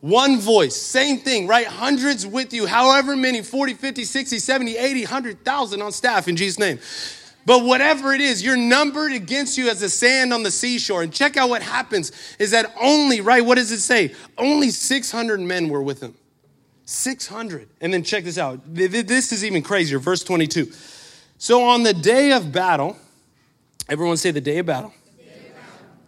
[0.02, 1.66] One voice, same thing, right?
[1.66, 6.58] Hundreds with you, however many 40, 50, 60, 70, 80, 100,000 on staff in Jesus'
[6.58, 6.80] name.
[7.44, 11.02] But whatever it is, you're numbered against you as the sand on the seashore.
[11.02, 13.44] And check out what happens is that only, right?
[13.44, 14.14] What does it say?
[14.38, 16.14] Only 600 men were with him.
[16.85, 17.68] 600.
[17.81, 18.61] And then check this out.
[18.66, 19.98] This is even crazier.
[19.98, 20.70] Verse 22.
[21.38, 22.96] So on the day of battle,
[23.88, 24.92] everyone say the day of battle.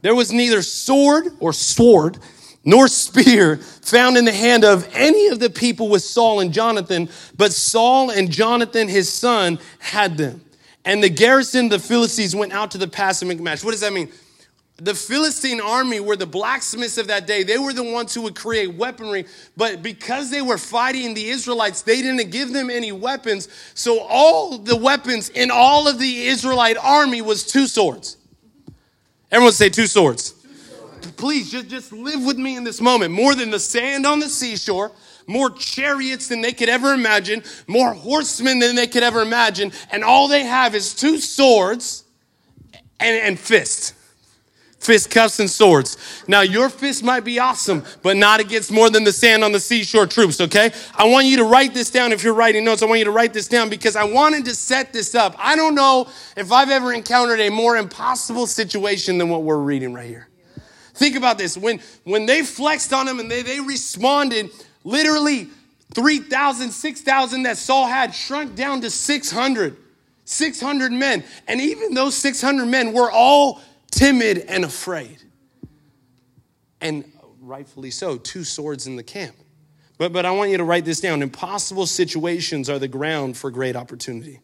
[0.02, 2.18] There was neither sword or sword
[2.64, 7.08] nor spear found in the hand of any of the people with Saul and Jonathan,
[7.36, 10.42] but Saul and Jonathan, his son, had them.
[10.84, 13.64] And the garrison, the Philistines, went out to the pass of Michmash.
[13.64, 14.10] What does that mean?
[14.76, 17.44] The Philistine army were the blacksmiths of that day.
[17.44, 19.24] They were the ones who would create weaponry.
[19.56, 23.48] But because they were fighting the Israelites, they didn't give them any weapons.
[23.74, 28.16] So all the weapons in all of the Israelite army was two swords.
[29.30, 30.32] Everyone say two swords.
[30.32, 31.10] Two swords.
[31.12, 33.12] Please just, just live with me in this moment.
[33.12, 34.90] More than the sand on the seashore,
[35.26, 40.04] more chariots than they could ever imagine, more horsemen than they could ever imagine, and
[40.04, 42.04] all they have is two swords
[43.00, 43.94] and, and fists.
[44.84, 45.96] Fist cuffs and swords.
[46.28, 49.60] Now, your fist might be awesome, but not against more than the sand on the
[49.60, 50.72] seashore troops, okay?
[50.94, 52.82] I want you to write this down if you're writing notes.
[52.82, 55.36] I want you to write this down because I wanted to set this up.
[55.38, 56.06] I don't know
[56.36, 60.28] if I've ever encountered a more impossible situation than what we're reading right here.
[60.92, 61.56] Think about this.
[61.56, 64.50] When, when they flexed on him and they, they responded,
[64.84, 65.48] Literally
[65.94, 69.76] 3,000, 6,000 that Saul had shrunk down to 600.
[70.24, 71.24] 600 men.
[71.48, 75.18] And even those 600 men were all timid and afraid.
[76.80, 79.36] And rightfully so, two swords in the camp.
[79.96, 81.22] But, but I want you to write this down.
[81.22, 84.40] Impossible situations are the ground for great opportunity.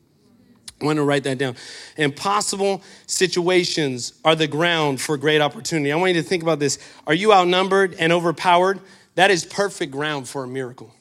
[0.81, 1.57] I want to write that down.
[1.97, 5.93] Impossible situations are the ground for great opportunity.
[5.93, 6.79] I want you to think about this.
[7.07, 8.81] Are you outnumbered and overpowered?
[9.21, 10.95] That is perfect ground for a miracle.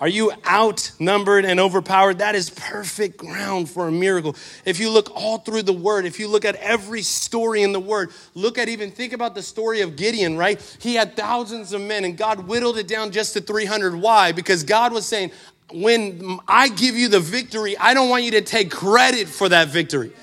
[0.00, 2.20] Are you outnumbered and overpowered?
[2.20, 4.34] That is perfect ground for a miracle.
[4.64, 7.80] If you look all through the word, if you look at every story in the
[7.80, 10.58] word, look at even think about the story of Gideon, right?
[10.80, 13.94] He had thousands of men and God whittled it down just to 300.
[13.94, 14.32] Why?
[14.32, 15.30] Because God was saying,
[15.70, 19.68] when I give you the victory, I don't want you to take credit for that
[19.68, 20.14] victory.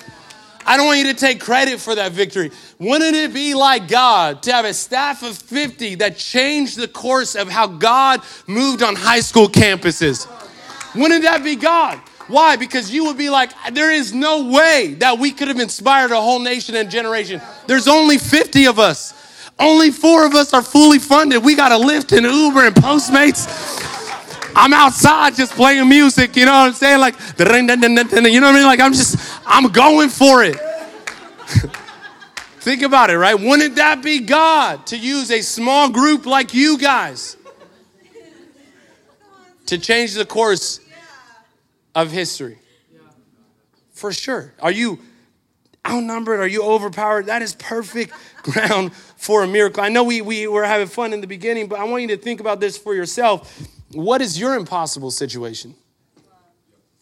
[0.66, 2.50] I don't want you to take credit for that victory.
[2.78, 7.34] Wouldn't it be like God to have a staff of 50 that changed the course
[7.34, 10.28] of how God moved on high school campuses?
[10.94, 11.98] Wouldn't that be God?
[12.28, 12.56] Why?
[12.56, 16.20] Because you would be like, there is no way that we could have inspired a
[16.20, 17.40] whole nation and generation.
[17.66, 19.18] There's only 50 of us.
[19.58, 21.44] Only four of us are fully funded.
[21.44, 23.46] We got to Lyft and Uber and Postmates.
[24.54, 27.00] I'm outside just playing music, you know what I'm saying?
[27.00, 28.64] Like, you know what I mean?
[28.64, 30.56] Like, I'm just, I'm going for it.
[32.60, 33.34] Think about it, right?
[33.34, 37.36] Wouldn't that be God to use a small group like you guys?
[39.72, 40.80] to change the course
[41.94, 42.58] of history.
[43.92, 44.52] For sure.
[44.60, 44.98] Are you
[45.86, 46.40] outnumbered?
[46.40, 47.26] Are you overpowered?
[47.26, 48.12] That is perfect
[48.42, 49.82] ground for a miracle.
[49.82, 52.16] I know we, we were having fun in the beginning, but I want you to
[52.18, 53.66] think about this for yourself.
[53.92, 55.74] What is your impossible situation?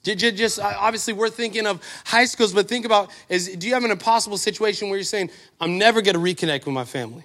[0.03, 3.85] Just uh, obviously, we're thinking of high schools, but think about is do you have
[3.85, 7.25] an impossible situation where you're saying, I'm never going to reconnect with my family?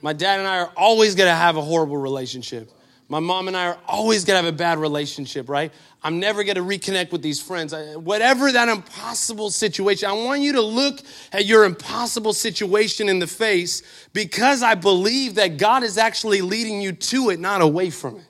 [0.00, 2.70] My dad and I are always going to have a horrible relationship.
[3.10, 5.72] My mom and I are always going to have a bad relationship, right?
[6.02, 7.74] I'm never going to reconnect with these friends.
[7.96, 11.00] Whatever that impossible situation, I want you to look
[11.32, 16.80] at your impossible situation in the face because I believe that God is actually leading
[16.80, 18.29] you to it, not away from it.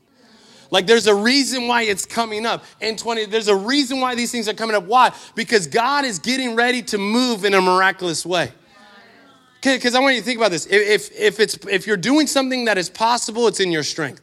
[0.70, 2.64] Like there's a reason why it's coming up.
[2.80, 4.84] In 20, there's a reason why these things are coming up.
[4.84, 5.12] Why?
[5.34, 8.52] Because God is getting ready to move in a miraculous way.
[9.62, 10.66] Because I want you to think about this.
[10.66, 14.22] If, if, it's, if you're doing something that is possible, it's in your strength.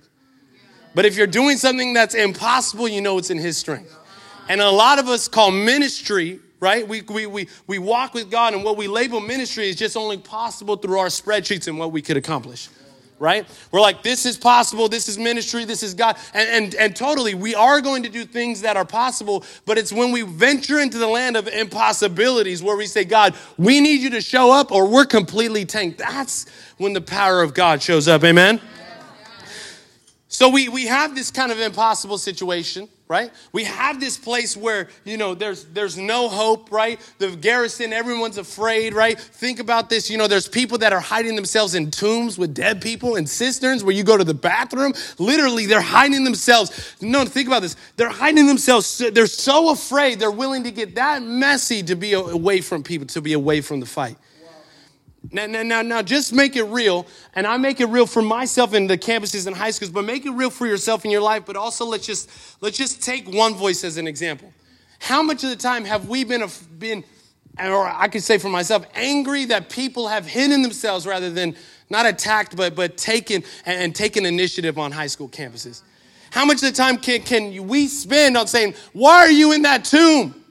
[0.95, 3.95] But if you're doing something that's impossible, you know it's in His strength.
[4.49, 6.87] And a lot of us call ministry, right?
[6.87, 10.17] We, we, we, we walk with God, and what we label ministry is just only
[10.17, 12.69] possible through our spreadsheets and what we could accomplish
[13.19, 13.47] right?
[13.71, 16.17] We're like, this is possible, this is ministry, this is God.
[16.33, 19.91] And, and, and totally, we are going to do things that are possible, but it's
[19.91, 24.11] when we venture into the land of impossibilities where we say, God, we need you
[24.11, 25.97] to show up or we're completely tanked.
[25.97, 26.45] That's
[26.77, 28.23] when the power of God shows up.
[28.23, 28.61] Amen?
[30.27, 33.31] So we, we have this kind of impossible situation, right?
[33.51, 36.99] We have this place where, you know, there's there's no hope, right?
[37.19, 39.19] The garrison, everyone's afraid, right?
[39.19, 42.81] Think about this, you know, there's people that are hiding themselves in tombs with dead
[42.81, 44.93] people in cisterns where you go to the bathroom.
[45.17, 46.95] Literally, they're hiding themselves.
[47.01, 47.75] No, think about this.
[47.95, 48.97] They're hiding themselves.
[48.97, 53.21] They're so afraid, they're willing to get that messy to be away from people, to
[53.21, 54.17] be away from the fight.
[55.31, 58.73] Now, now, now, now, just make it real, and I make it real for myself
[58.73, 61.43] in the campuses and high schools, but make it real for yourself in your life.
[61.45, 62.29] But also, let's just
[62.61, 64.53] let's just take one voice as an example.
[64.99, 66.47] How much of the time have we been
[66.79, 67.03] been,
[67.59, 71.55] or I could say for myself, angry that people have hidden themselves rather than
[71.89, 75.81] not attacked, but but taken and, taken initiative on high school campuses?
[76.31, 79.63] How much of the time can can we spend on saying, "Why are you in
[79.63, 80.43] that tomb?"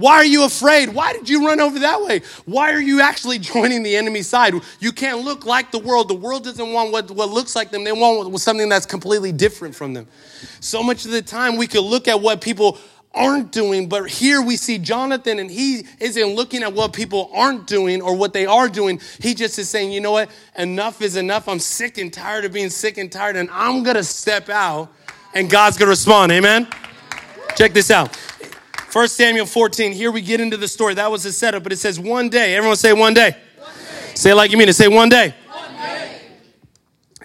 [0.00, 0.94] Why are you afraid?
[0.94, 2.22] Why did you run over that way?
[2.46, 4.54] Why are you actually joining the enemy side?
[4.80, 6.08] You can't look like the world.
[6.08, 9.74] The world doesn't want what, what looks like them, they want something that's completely different
[9.74, 10.06] from them.
[10.60, 12.78] So much of the time, we could look at what people
[13.12, 17.66] aren't doing, but here we see Jonathan, and he isn't looking at what people aren't
[17.66, 19.00] doing or what they are doing.
[19.20, 20.30] He just is saying, you know what?
[20.56, 21.46] Enough is enough.
[21.46, 24.90] I'm sick and tired of being sick and tired, and I'm gonna step out,
[25.34, 26.32] and God's gonna respond.
[26.32, 26.68] Amen?
[27.56, 28.16] Check this out.
[28.92, 30.94] 1 Samuel 14, here we get into the story.
[30.94, 32.56] That was the setup, but it says one day.
[32.56, 33.36] Everyone say one day.
[33.58, 34.14] One day.
[34.14, 34.74] Say it like you mean it.
[34.74, 35.34] Say one day.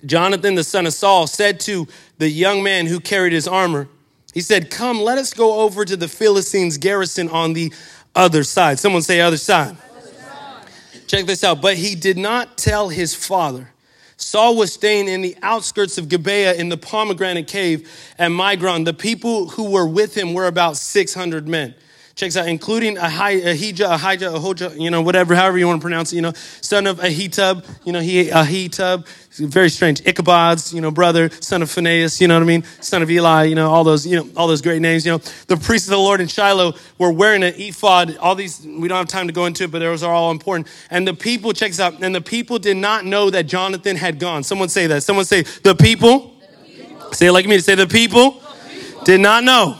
[0.05, 1.87] Jonathan, the son of Saul, said to
[2.19, 3.87] the young man who carried his armor,
[4.33, 7.73] he said, Come, let us go over to the Philistines' garrison on the
[8.13, 8.77] other side.
[8.77, 9.75] Someone say other side.
[9.97, 11.07] other side.
[11.07, 11.61] Check this out.
[11.61, 13.71] But he did not tell his father.
[14.17, 18.85] Saul was staying in the outskirts of Gibeah in the pomegranate cave at Migron.
[18.85, 21.75] The people who were with him were about 600 men.
[22.15, 26.15] Checks out, including Ahijah, Ahijah, Ahijah, you know, whatever, however you want to pronounce it,
[26.15, 29.05] you know, son of Ahitub, you know, he, Ahitub,
[29.37, 30.01] very strange.
[30.01, 32.63] Ichabod's, you know, brother, son of Phinehas, you know what I mean?
[32.79, 35.17] Son of Eli, you know, all those, you know, all those great names, you know.
[35.47, 38.15] The priests of the Lord in Shiloh were wearing an ephod.
[38.15, 40.69] All these, we don't have time to go into it, but those are all important.
[40.89, 44.19] And the people, check this out, and the people did not know that Jonathan had
[44.19, 44.43] gone.
[44.43, 45.03] Someone say that.
[45.03, 46.33] Someone say, the people.
[46.39, 47.11] The people.
[47.11, 47.57] Say it like me.
[47.57, 49.03] To say, the people, the people.
[49.03, 49.79] Did, not did not know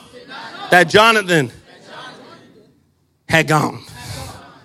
[0.69, 1.49] that Jonathan
[3.27, 3.83] had gone.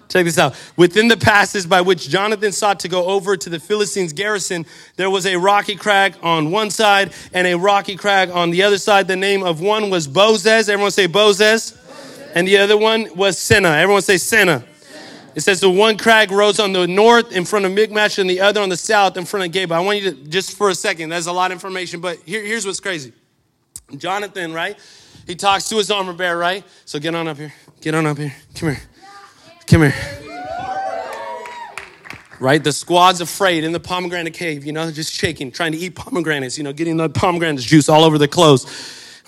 [0.08, 0.56] Check this out.
[0.76, 5.08] Within the passes by which Jonathan sought to go over to the Philistines' garrison, there
[5.08, 9.06] was a rocky crag on one side and a rocky crag on the other side.
[9.06, 10.68] The name of one was Bozez.
[10.68, 11.76] Everyone say Bozez.
[12.34, 13.80] And the other one was Seneh.
[13.80, 14.64] Everyone say Seneh.
[15.36, 18.40] It says the one crag rose on the north in front of Michmash and the
[18.40, 19.72] other on the south in front of Geba.
[19.72, 22.44] I want you to, just for a second, there's a lot of information, but here,
[22.44, 23.12] here's what's crazy.
[23.96, 24.76] Jonathan, right?
[25.26, 26.64] He talks to his armor bearer, right?
[26.84, 27.52] So get on up here.
[27.80, 28.34] Get on up here.
[28.54, 28.80] Come here.
[29.66, 29.94] Come here.
[32.38, 32.62] Right?
[32.62, 36.58] The squad's afraid in the pomegranate cave, you know, just shaking, trying to eat pomegranates,
[36.58, 38.66] you know, getting the pomegranate juice all over the clothes.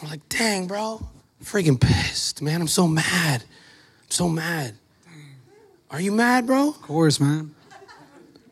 [0.01, 1.01] I'm like, dang, bro,
[1.39, 2.61] I'm freaking pissed, man.
[2.61, 3.43] I'm so mad.
[3.43, 4.75] I'm so mad.
[5.91, 6.71] Are you mad, bro?
[6.71, 7.55] Of course, man.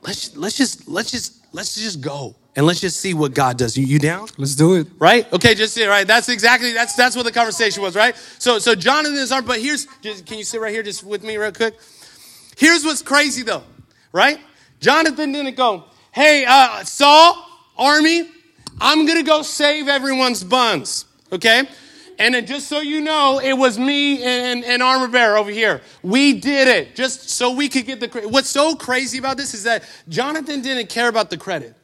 [0.02, 3.76] Let's let's just let's just let's just go and let's just see what God does.
[3.76, 4.28] You, you down?
[4.36, 4.88] Let's do it.
[4.98, 5.30] Right?
[5.32, 6.06] Okay, just sit right.
[6.06, 8.16] That's exactly that's that's what the conversation was, right?
[8.38, 11.22] So so Jonathan is armed, but here's just, can you sit right here just with
[11.22, 11.74] me real quick?
[12.56, 13.62] Here's what's crazy though,
[14.12, 14.40] right?
[14.80, 18.28] Jonathan didn't go, hey, uh, Saul, army,
[18.80, 21.04] I'm gonna go save everyone's buns.
[21.32, 21.68] Okay?
[22.18, 25.80] And then just so you know, it was me and, and Armor Bear over here.
[26.02, 28.30] We did it just so we could get the credit.
[28.30, 31.74] What's so crazy about this is that Jonathan didn't care about the credit.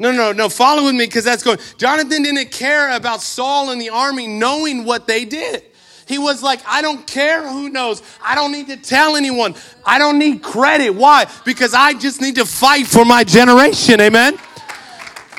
[0.00, 1.58] No, no, no, follow with me because that's going.
[1.76, 5.62] Jonathan didn't care about Saul and the army knowing what they did.
[6.06, 8.02] He was like, I don't care who knows.
[8.24, 9.54] I don't need to tell anyone.
[9.84, 10.90] I don't need credit.
[10.90, 11.30] Why?
[11.44, 14.00] Because I just need to fight for my generation.
[14.00, 14.38] Amen.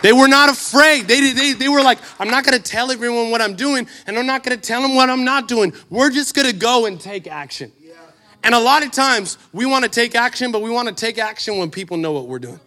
[0.04, 1.08] They were not afraid.
[1.08, 4.18] They, they, they were like, I'm not going to tell everyone what I'm doing, and
[4.18, 5.74] I'm not going to tell them what I'm not doing.
[5.90, 7.72] We're just going to go and take action.
[7.80, 7.94] Yeah.
[8.44, 11.18] And a lot of times, we want to take action, but we want to take
[11.18, 12.60] action when people know what we're doing.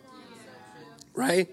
[1.14, 1.48] Right?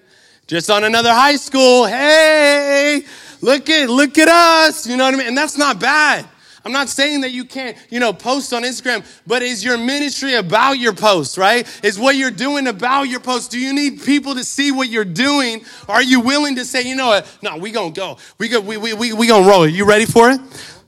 [0.51, 3.05] Just on another high school, hey,
[3.39, 4.85] look at look at us.
[4.85, 5.27] You know what I mean?
[5.27, 6.27] And that's not bad.
[6.65, 10.33] I'm not saying that you can't, you know, post on Instagram, but is your ministry
[10.33, 11.65] about your post, right?
[11.85, 13.49] Is what you're doing about your post?
[13.49, 15.63] Do you need people to see what you're doing?
[15.87, 17.37] Are you willing to say, you know what?
[17.41, 18.17] No, we gonna go.
[18.37, 19.63] We go, we, we, we, we gonna roll.
[19.63, 20.41] Are you ready for it?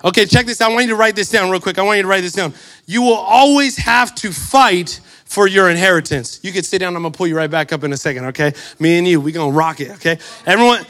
[0.04, 0.60] Okay, check this.
[0.60, 1.80] I want you to write this down real quick.
[1.80, 2.54] I want you to write this down.
[2.86, 5.00] You will always have to fight
[5.34, 6.40] for your inheritance.
[6.44, 6.96] You can sit down.
[6.96, 8.54] I'm gonna pull you right back up in a second, okay?
[8.78, 10.20] Me and you, we gonna rock it, okay?
[10.46, 10.86] Everyone,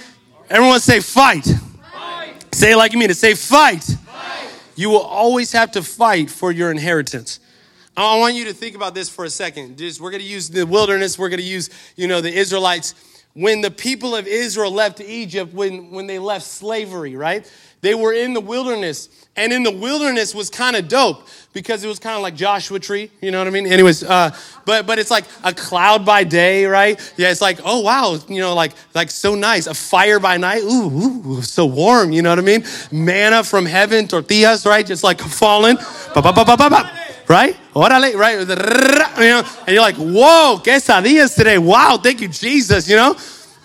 [0.50, 1.46] everyone say fight.
[1.94, 2.54] fight.
[2.54, 3.16] Say it like you mean it.
[3.16, 3.90] Say fight.
[4.76, 7.40] You will always have to fight for your inheritance.
[7.96, 9.78] I want you to think about this for a second.
[9.78, 11.18] Just, we're going to use the wilderness.
[11.18, 12.96] We're going to use, you know, the Israelites.
[13.36, 17.50] When the people of Israel left Egypt, when, when they left slavery, right?
[17.84, 19.10] They were in the wilderness.
[19.36, 22.80] And in the wilderness was kind of dope because it was kind of like Joshua
[22.80, 23.68] tree, you know what I mean?
[23.68, 24.30] Anyways, uh,
[24.64, 27.00] but but it's like a cloud by day, right?
[27.18, 29.68] Yeah, it's like oh wow, you know, like like so nice.
[29.68, 30.90] A fire by night, ooh,
[31.28, 32.64] ooh so warm, you know what I mean?
[32.92, 34.86] Manna from heaven, tortillas, right?
[34.86, 35.78] Just like falling,
[37.28, 37.58] right?
[37.74, 38.38] Orale, right?
[39.18, 41.58] And you're like, whoa, quesadillas today.
[41.58, 43.16] Wow, thank you, Jesus, you know?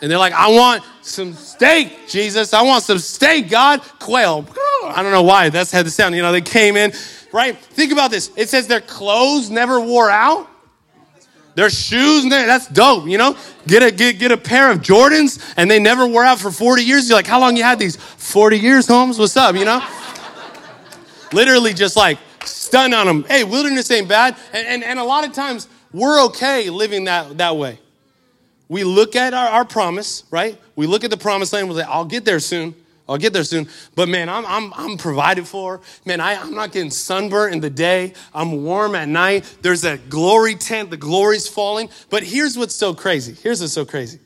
[0.00, 2.54] And they're like, I want some steak, Jesus.
[2.54, 3.80] I want some steak, God.
[3.98, 4.46] Quail.
[4.84, 6.14] I don't know why that's had the sound.
[6.14, 6.92] You know, they came in,
[7.32, 7.56] right?
[7.56, 8.30] Think about this.
[8.36, 10.48] It says their clothes never wore out.
[11.56, 13.36] Their shoes, that's dope, you know?
[13.66, 16.84] Get a, get, get a pair of Jordans and they never wore out for 40
[16.84, 17.08] years.
[17.08, 17.96] You're like, how long you had these?
[17.96, 19.18] 40 years, Holmes?
[19.18, 19.84] What's up, you know?
[21.32, 23.24] Literally just like stun on them.
[23.24, 24.36] Hey, wilderness ain't bad.
[24.52, 27.80] And, and, and a lot of times we're okay living that, that way.
[28.68, 30.58] We look at our, our promise, right?
[30.76, 32.74] We look at the promised land, we're like, I'll get there soon.
[33.08, 33.68] I'll get there soon.
[33.94, 35.80] But man, I'm, I'm, I'm provided for.
[36.04, 38.12] Man, I, I'm not getting sunburnt in the day.
[38.34, 39.56] I'm warm at night.
[39.62, 40.90] There's a glory tent.
[40.90, 41.88] The glory's falling.
[42.10, 43.34] But here's what's so crazy.
[43.42, 44.18] Here's what's so crazy.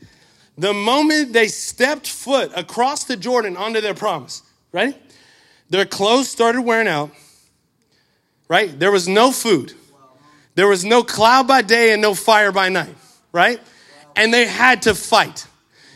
[0.58, 5.00] The moment they stepped foot across the Jordan onto their promise, right?
[5.70, 7.10] Their clothes started wearing out,
[8.48, 8.78] right?
[8.78, 9.74] There was no food.
[10.54, 12.94] There was no cloud by day and no fire by night,
[13.32, 13.60] right?
[14.16, 15.46] And they had to fight.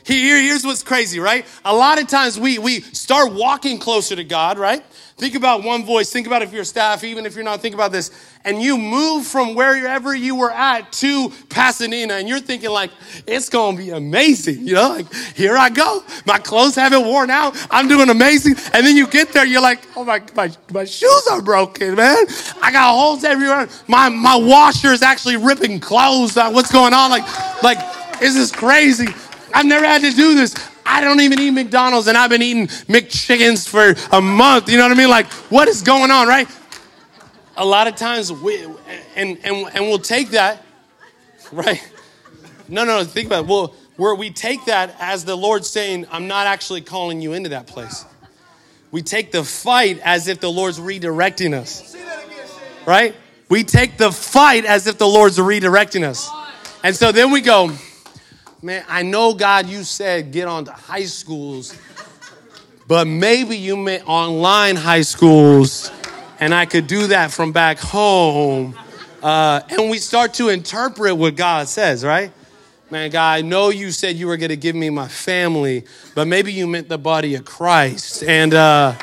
[0.04, 1.44] Here, here's what's crazy, right?
[1.64, 4.84] A lot of times we, we start walking closer to God, right?
[5.16, 6.12] Think about one voice.
[6.12, 8.12] Think about if you're staff, even if you're not, think about this.
[8.44, 12.92] And you move from wherever you were at to Pasadena, and you're thinking like,
[13.26, 14.64] it's gonna be amazing.
[14.68, 16.04] You know, like, here I go.
[16.24, 17.56] My clothes haven't worn out.
[17.70, 18.54] I'm doing amazing.
[18.74, 22.26] And then you get there, you're like, oh my, my, my shoes are broken, man.
[22.62, 23.68] I got holes everywhere.
[23.88, 26.36] My, my washer is actually ripping clothes.
[26.36, 27.10] What's going on?
[27.10, 29.08] Like, like, this is crazy.
[29.54, 30.54] I've never had to do this.
[30.84, 34.68] I don't even eat McDonald's and I've been eating McChickens for a month.
[34.68, 35.10] You know what I mean?
[35.10, 36.48] Like, what is going on, right?
[37.56, 38.64] A lot of times we,
[39.16, 40.62] and, and, and we'll take that,
[41.52, 41.82] right?
[42.68, 43.46] No, no, think about it.
[43.48, 47.48] Well, where we take that as the Lord saying, I'm not actually calling you into
[47.50, 48.04] that place.
[48.90, 51.96] We take the fight as if the Lord's redirecting us.
[52.84, 53.14] Right?
[53.48, 56.30] We take the fight as if the Lord's redirecting us.
[56.84, 57.72] And so then we go,
[58.62, 61.78] man, I know, God, you said get on to high schools,
[62.86, 65.90] but maybe you meant online high schools,
[66.40, 68.76] and I could do that from back home.
[69.22, 72.30] Uh, and we start to interpret what God says, right?
[72.90, 76.28] Man, God, I know you said you were going to give me my family, but
[76.28, 78.22] maybe you meant the body of Christ.
[78.22, 78.94] And, uh,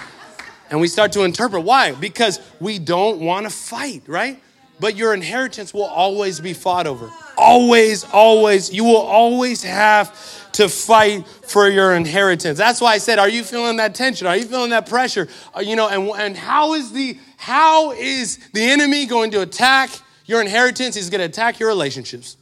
[0.70, 1.64] and we start to interpret.
[1.64, 1.92] Why?
[1.92, 4.42] Because we don't want to fight, right?
[4.84, 7.10] But your inheritance will always be fought over.
[7.38, 8.74] Always, always.
[8.74, 12.58] You will always have to fight for your inheritance.
[12.58, 14.28] That's why I said, are you feeling that tension?
[14.28, 15.30] Are you feeling that pressure?
[15.56, 19.90] Uh, you know, and, and how is the how is the enemy going to attack
[20.26, 20.96] your inheritance?
[20.96, 22.36] He's going to attack your relationships.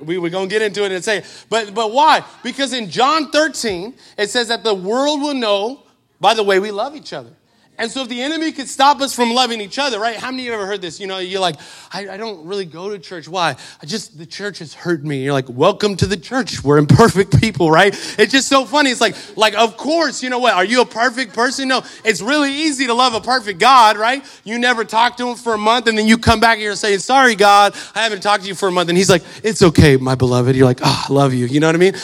[0.00, 2.24] We, we're going to get into it and say, but, but why?
[2.42, 5.82] Because in John 13, it says that the world will know
[6.18, 7.35] by the way we love each other.
[7.78, 10.16] And so if the enemy could stop us from loving each other, right?
[10.16, 10.98] How many of you ever heard this?
[10.98, 11.56] You know, you're like,
[11.92, 13.28] I, I, don't really go to church.
[13.28, 13.54] Why?
[13.82, 15.22] I just, the church has hurt me.
[15.22, 16.64] You're like, welcome to the church.
[16.64, 17.94] We're imperfect people, right?
[18.18, 18.90] It's just so funny.
[18.90, 20.54] It's like, like, of course, you know what?
[20.54, 21.68] Are you a perfect person?
[21.68, 24.24] No, it's really easy to love a perfect God, right?
[24.44, 26.76] You never talk to him for a month and then you come back and you're
[26.76, 28.88] saying, sorry, God, I haven't talked to you for a month.
[28.88, 30.56] And he's like, it's okay, my beloved.
[30.56, 31.46] You're like, oh, I love you.
[31.46, 31.94] You know what I mean?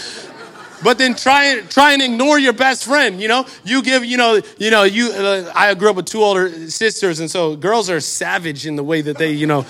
[0.83, 3.21] But then try try and ignore your best friend.
[3.21, 5.13] You know, you give you know you know you.
[5.13, 8.85] Uh, I grew up with two older sisters, and so girls are savage in the
[8.85, 9.65] way that they you know.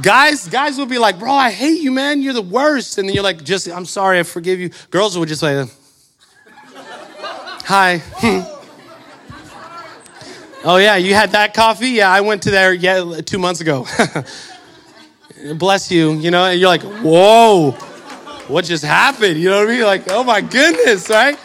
[0.00, 2.22] Guys, guys will be like, bro, I hate you, man.
[2.22, 2.96] You're the worst.
[2.96, 4.70] And then you're like, just, I'm sorry, I forgive you.
[4.88, 5.68] Girls would just like,
[6.74, 8.02] hi.
[10.64, 11.90] oh yeah, you had that coffee?
[11.90, 13.86] Yeah, I went to there yeah two months ago.
[15.56, 16.12] Bless you.
[16.14, 17.76] You know, and you're like, whoa
[18.52, 19.40] what just happened?
[19.40, 19.82] You know what I mean?
[19.82, 21.38] Like, oh my goodness, right?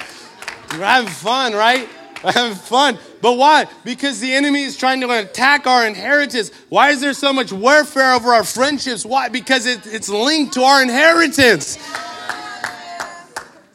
[0.71, 1.87] We're having fun, right?
[2.23, 2.99] We're having fun.
[3.21, 3.65] But why?
[3.85, 6.51] Because the enemy is trying to attack our inheritance.
[6.69, 9.05] Why is there so much warfare over our friendships?
[9.05, 9.29] Why?
[9.29, 11.77] Because it, it's linked to our inheritance.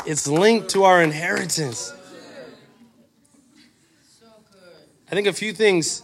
[0.05, 1.93] It's linked to our inheritance.
[5.11, 6.03] I think a few things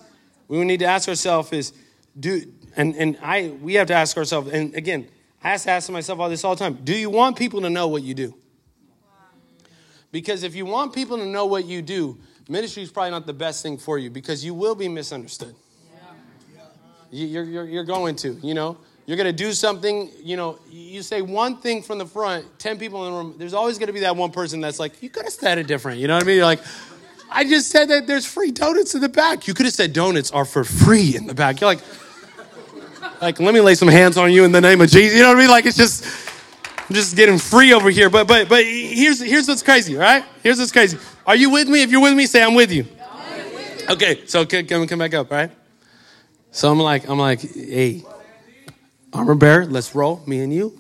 [0.48, 1.72] we need to ask ourselves is
[2.18, 2.42] do
[2.76, 5.08] and and I we have to ask ourselves and again
[5.42, 6.78] I have to ask myself all this all the time.
[6.82, 8.34] Do you want people to know what you do?
[10.10, 12.18] Because if you want people to know what you do,
[12.48, 15.54] ministry is probably not the best thing for you because you will be misunderstood.
[17.10, 18.78] You're, you're, you're going to, you know.
[19.06, 22.78] You're going to do something, you know, you say one thing from the front, 10
[22.78, 25.08] people in the room, there's always going to be that one person that's like, you
[25.08, 25.98] could have said it different.
[25.98, 26.36] You know what I mean?
[26.36, 26.60] You're like,
[27.30, 29.48] I just said that there's free donuts in the back.
[29.48, 31.58] You could have said donuts are for free in the back.
[31.58, 31.80] You're like,
[33.20, 35.16] like, let me lay some hands on you in the name of Jesus.
[35.16, 35.50] You know what I mean?
[35.50, 36.04] Like, it's just,
[36.88, 38.10] I'm just getting free over here.
[38.10, 40.24] But, but, but here's, here's what's crazy, right?
[40.42, 40.98] Here's what's crazy.
[41.26, 41.82] Are you with me?
[41.82, 42.86] If you're with me, say, I'm with you.
[43.90, 45.50] Okay, so we come back up, right?
[46.50, 48.04] So I'm like, I'm like, hey,
[49.12, 50.78] armor bearer, let's roll, me and you.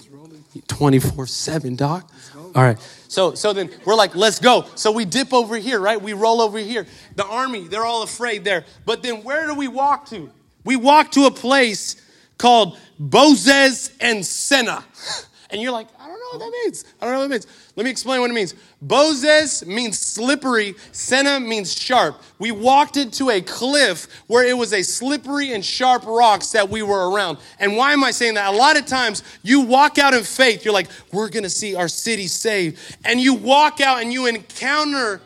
[0.66, 2.10] 24 7, doc.
[2.54, 2.78] All right.
[3.08, 4.66] So, so then we're like, let's go.
[4.74, 6.00] So we dip over here, right?
[6.00, 6.86] We roll over here.
[7.16, 8.64] The army, they're all afraid there.
[8.84, 10.30] But then where do we walk to?
[10.64, 11.96] We walk to a place
[12.38, 14.84] called Bozez and Seneh.
[15.50, 16.84] And you're like, I don't know what that means.
[17.00, 17.46] I don't know what it means.
[17.74, 18.54] Let me explain what it means.
[18.84, 22.20] Bozez means slippery, Seneh means sharp.
[22.38, 26.82] We walked into a cliff where it was a slippery and sharp rocks that we
[26.82, 27.38] were around.
[27.58, 28.52] And why am I saying that?
[28.52, 31.88] A lot of times you walk out in faith, you're like, we're gonna see our
[31.88, 32.78] city saved.
[33.06, 35.22] And you walk out and you encounter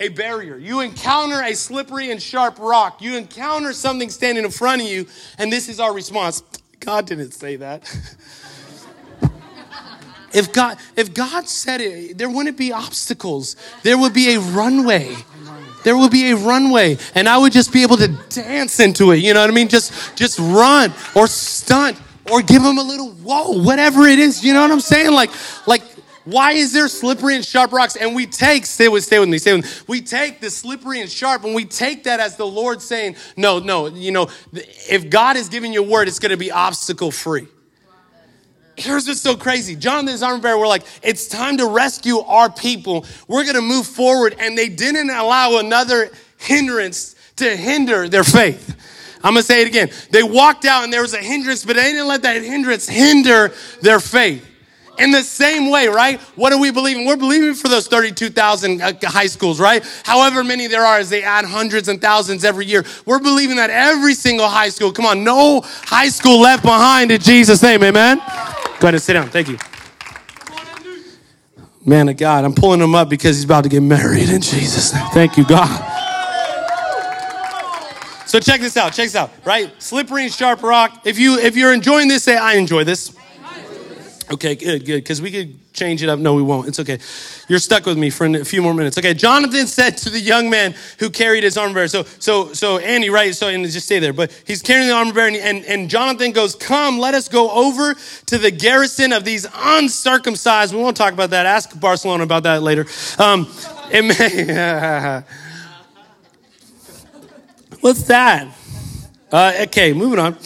[0.00, 0.56] a barrier.
[0.56, 3.00] You encounter a slippery and sharp rock.
[3.02, 5.06] You encounter something standing in front of you,
[5.38, 6.42] and this is our response.
[6.80, 7.82] God didn't say that.
[10.32, 13.56] if God if God said it, there wouldn't be obstacles.
[13.82, 15.14] There would be a runway.
[15.82, 19.16] There would be a runway, and I would just be able to dance into it.
[19.16, 19.68] You know what I mean?
[19.68, 21.98] Just just run or stunt
[22.30, 24.44] or give them a little whoa, whatever it is.
[24.44, 25.12] You know what I'm saying?
[25.12, 25.30] Like
[25.66, 25.82] like
[26.32, 27.96] why is there slippery and sharp rocks?
[27.96, 29.70] And we take, stay with, stay with me, stay with me.
[29.86, 33.58] We take the slippery and sharp and we take that as the Lord saying, no,
[33.58, 37.10] no, you know, if God is giving you a word, it's going to be obstacle
[37.10, 37.46] free.
[38.76, 39.76] Here's what's so crazy.
[39.76, 43.04] Jonathan's armor bearer, we're like, it's time to rescue our people.
[43.28, 44.34] We're going to move forward.
[44.38, 48.76] And they didn't allow another hindrance to hinder their faith.
[49.22, 49.90] I'm going to say it again.
[50.10, 53.52] They walked out and there was a hindrance, but they didn't let that hindrance hinder
[53.82, 54.49] their faith.
[55.00, 56.20] In the same way, right?
[56.36, 57.06] What are we believing?
[57.06, 59.82] We're believing for those 32,000 uh, high schools, right?
[60.04, 62.84] However many there are as they add hundreds and thousands every year.
[63.06, 67.20] We're believing that every single high school, come on, no high school left behind in
[67.20, 68.18] Jesus' name, amen?
[68.18, 69.30] Go ahead and sit down.
[69.30, 69.58] Thank you.
[71.84, 74.92] Man of God, I'm pulling him up because he's about to get married in Jesus'
[74.92, 75.06] name.
[75.12, 75.98] Thank you, God.
[78.26, 78.92] So check this out.
[78.92, 79.32] Check this out.
[79.44, 81.00] Right, slippery and sharp rock.
[81.04, 83.16] If you if you're enjoying this, say I enjoy this.
[84.32, 85.02] Okay, good, good.
[85.02, 86.20] Because we could change it up.
[86.20, 86.68] No, we won't.
[86.68, 87.00] It's okay.
[87.48, 88.96] You're stuck with me for a few more minutes.
[88.96, 91.88] Okay, Jonathan said to the young man who carried his armor bearer.
[91.88, 93.34] So, so, so Andy, right?
[93.34, 94.12] So, and just stay there.
[94.12, 97.50] But he's carrying the armor bearer, and, and, and Jonathan goes, "Come, let us go
[97.50, 97.94] over
[98.26, 101.46] to the garrison of these uncircumcised." We won't talk about that.
[101.46, 102.86] Ask Barcelona about that later.
[103.18, 103.48] Um,
[103.90, 105.24] it may,
[107.80, 108.46] What's that?
[109.32, 110.36] Uh, okay, moving on.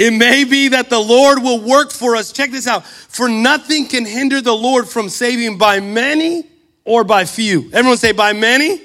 [0.00, 2.32] It may be that the Lord will work for us.
[2.32, 2.86] Check this out.
[2.86, 6.46] For nothing can hinder the Lord from saving by many
[6.86, 7.68] or by few.
[7.70, 8.78] Everyone say by many.
[8.78, 8.84] By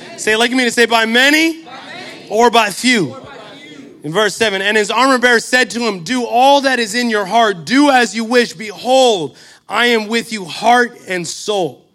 [0.00, 0.18] many.
[0.18, 2.28] Say like me to say by many, by many.
[2.30, 3.14] Or, by few.
[3.14, 4.00] or by few.
[4.02, 7.10] In verse 7, and his armor bearer said to him, Do all that is in
[7.10, 8.52] your heart, do as you wish.
[8.54, 9.36] Behold,
[9.68, 11.85] I am with you, heart and soul.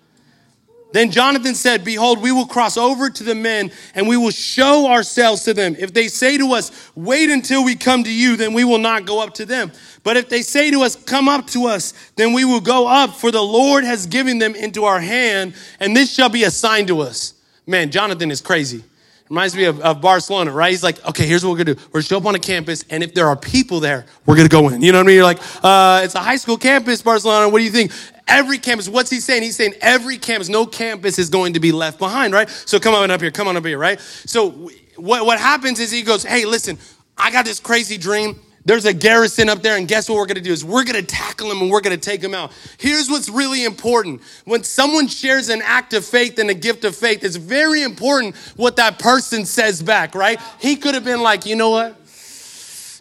[0.94, 4.88] Then Jonathan said, Behold, we will cross over to the men and we will show
[4.88, 5.76] ourselves to them.
[5.80, 9.06] If they say to us, Wait until we come to you, then we will not
[9.06, 9.72] go up to them.
[10.04, 13.16] But if they say to us, Come up to us, then we will go up,
[13.16, 16.88] for the Lord has given them into our hand, and this shall be a sign
[16.88, 17.34] to us.
[17.66, 18.84] Man, Jonathan is crazy.
[19.30, 20.72] Reminds me of, of, Barcelona, right?
[20.72, 21.82] He's like, okay, here's what we're gonna do.
[21.88, 24.50] We're gonna show up on a campus, and if there are people there, we're gonna
[24.50, 24.82] go in.
[24.82, 25.16] You know what I mean?
[25.16, 27.48] You're like, uh, it's a high school campus, Barcelona.
[27.48, 27.94] What do you think?
[28.32, 29.44] Every campus, what's he saying?
[29.44, 32.50] He's saying every campus, no campus is going to be left behind, right?
[32.50, 34.00] So come on up here, come on up here, right?
[34.00, 36.78] So what, what happens is he goes, hey, listen,
[37.18, 38.40] I got this crazy dream.
[38.64, 41.50] There's a garrison up there, and guess what we're gonna do is we're gonna tackle
[41.50, 42.52] them and we're gonna take them out.
[42.78, 44.22] Here's what's really important.
[44.46, 48.36] When someone shares an act of faith and a gift of faith, it's very important
[48.56, 50.40] what that person says back, right?
[50.60, 51.98] He could have been like, you know what?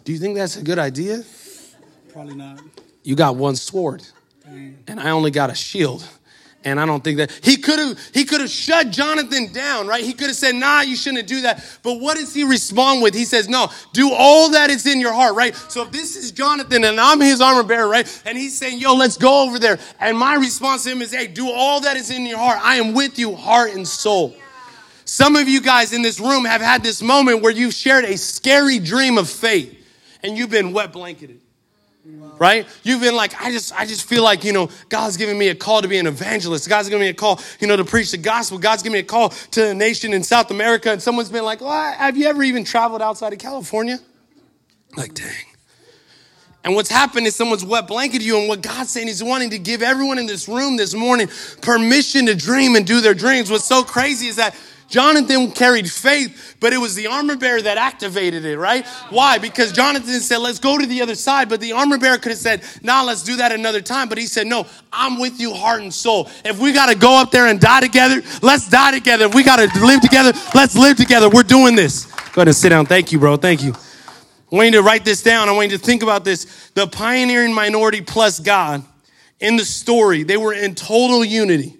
[0.03, 1.23] Do you think that's a good idea?
[2.11, 2.59] Probably not.
[3.03, 4.03] You got one sword,
[4.87, 6.07] and I only got a shield.
[6.63, 10.03] And I don't think that he could have he could have shut Jonathan down, right?
[10.03, 13.15] He could have said, "Nah, you shouldn't do that." But what does he respond with?
[13.15, 16.31] He says, "No, do all that is in your heart, right?" So if this is
[16.31, 18.07] Jonathan and I'm his armor bearer, right?
[18.25, 21.25] And he's saying, "Yo, let's go over there." And my response to him is, "Hey,
[21.25, 22.59] do all that is in your heart.
[22.61, 24.35] I am with you, heart and soul."
[25.03, 28.19] Some of you guys in this room have had this moment where you've shared a
[28.19, 29.75] scary dream of faith
[30.21, 31.40] and you've been wet blanketed
[32.39, 32.67] right?
[32.83, 35.55] You've been like i just i just feel like you know god's giving me a
[35.55, 36.67] call to be an evangelist.
[36.67, 38.57] God's giving me a call you know to preach the gospel.
[38.57, 40.91] God's giving me a call to a nation in south america.
[40.91, 43.99] And someone's been like well, have you ever even traveled outside of california?
[44.95, 45.45] Like dang.
[46.63, 49.57] And what's happened is someone's wet blanketed you, and what God's saying is wanting to
[49.57, 51.27] give everyone in this room this morning
[51.61, 53.49] permission to dream and do their dreams.
[53.49, 54.55] What's so crazy is that
[54.91, 58.85] Jonathan carried faith, but it was the armor bearer that activated it, right?
[59.09, 59.37] Why?
[59.37, 61.47] Because Jonathan said, let's go to the other side.
[61.47, 64.09] But the armor bearer could have said, nah, let's do that another time.
[64.09, 66.29] But he said, no, I'm with you heart and soul.
[66.43, 69.25] If we got to go up there and die together, let's die together.
[69.25, 71.29] If we got to live together, let's live together.
[71.29, 72.05] We're doing this.
[72.33, 72.85] Go ahead and sit down.
[72.85, 73.37] Thank you, bro.
[73.37, 73.71] Thank you.
[73.71, 75.47] I want you to write this down.
[75.47, 76.69] I want you to think about this.
[76.75, 78.83] The pioneering minority plus God
[79.39, 81.77] in the story, they were in total unity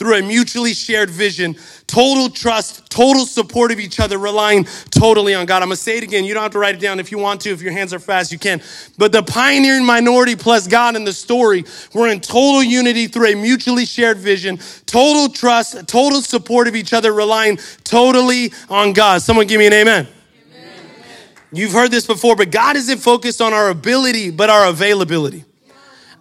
[0.00, 1.54] through a mutually shared vision,
[1.86, 5.62] total trust, total support of each other, relying totally on God.
[5.62, 6.24] I'm gonna say it again.
[6.24, 7.50] You don't have to write it down if you want to.
[7.50, 8.62] If your hands are fast, you can.
[8.96, 13.34] But the pioneering minority plus God in the story were in total unity through a
[13.34, 19.20] mutually shared vision, total trust, total support of each other, relying totally on God.
[19.20, 20.08] Someone give me an amen.
[20.50, 20.78] amen.
[21.52, 25.44] You've heard this before, but God isn't focused on our ability, but our availability.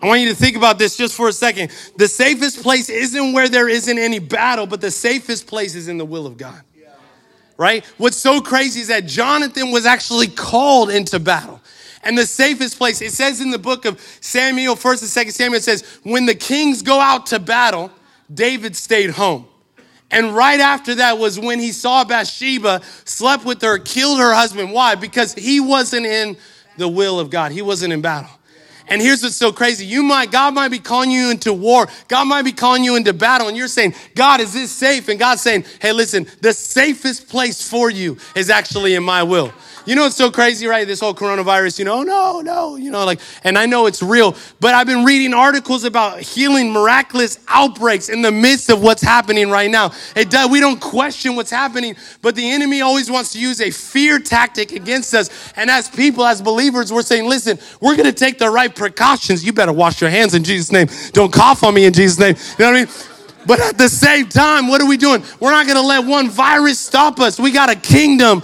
[0.01, 1.71] I want you to think about this just for a second.
[1.97, 5.97] The safest place isn't where there isn't any battle, but the safest place is in
[5.97, 6.61] the will of God.
[7.57, 7.85] Right?
[7.97, 11.59] What's so crazy is that Jonathan was actually called into battle.
[12.03, 15.57] And the safest place, it says in the book of Samuel, 1st and 2nd Samuel,
[15.57, 17.91] it says, when the kings go out to battle,
[18.33, 19.45] David stayed home.
[20.09, 24.71] And right after that was when he saw Bathsheba, slept with her, killed her husband.
[24.71, 24.95] Why?
[24.95, 26.37] Because he wasn't in
[26.77, 27.51] the will of God.
[27.51, 28.29] He wasn't in battle.
[28.89, 29.85] And here's what's so crazy.
[29.85, 31.87] You might, God might be calling you into war.
[32.07, 33.47] God might be calling you into battle.
[33.47, 35.07] And you're saying, God, is this safe?
[35.07, 39.53] And God's saying, hey, listen, the safest place for you is actually in my will.
[39.89, 40.85] You know, it's so crazy, right?
[40.85, 44.35] This whole coronavirus, you know, no, no, you know, like, and I know it's real,
[44.59, 49.49] but I've been reading articles about healing miraculous outbreaks in the midst of what's happening
[49.49, 49.91] right now.
[50.15, 53.71] It does, we don't question what's happening, but the enemy always wants to use a
[53.71, 55.31] fear tactic against us.
[55.55, 59.43] And as people, as believers, we're saying, listen, we're going to take the right precautions.
[59.43, 60.87] You better wash your hands in Jesus' name.
[61.13, 62.35] Don't cough on me in Jesus' name.
[62.59, 62.93] You know what I mean?
[63.47, 65.23] But at the same time, what are we doing?
[65.39, 67.39] We're not going to let one virus stop us.
[67.39, 68.43] We got a kingdom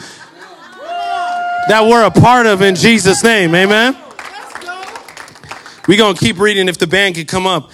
[1.68, 3.56] that we're a part of in Jesus' name.
[3.56, 3.98] Amen.
[5.88, 7.72] We're going to keep reading if the band could come up.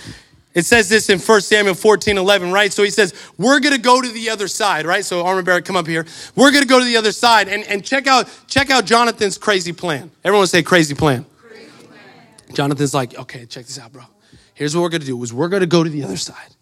[0.54, 2.74] It says this in 1 Samuel 14, 11, right?
[2.74, 5.06] So he says, we're going to go to the other side, right?
[5.06, 6.06] So Armor Bearer, come up here.
[6.36, 9.38] We're going to go to the other side and, and check out, check out Jonathan's
[9.38, 10.12] crazy plan.
[10.26, 11.26] Everyone say crazy plan.
[11.38, 12.00] crazy plan.
[12.54, 14.04] Jonathan's like, okay, check this out, bro.
[14.54, 16.56] Here's what we're going to do is we're going to go to the other side.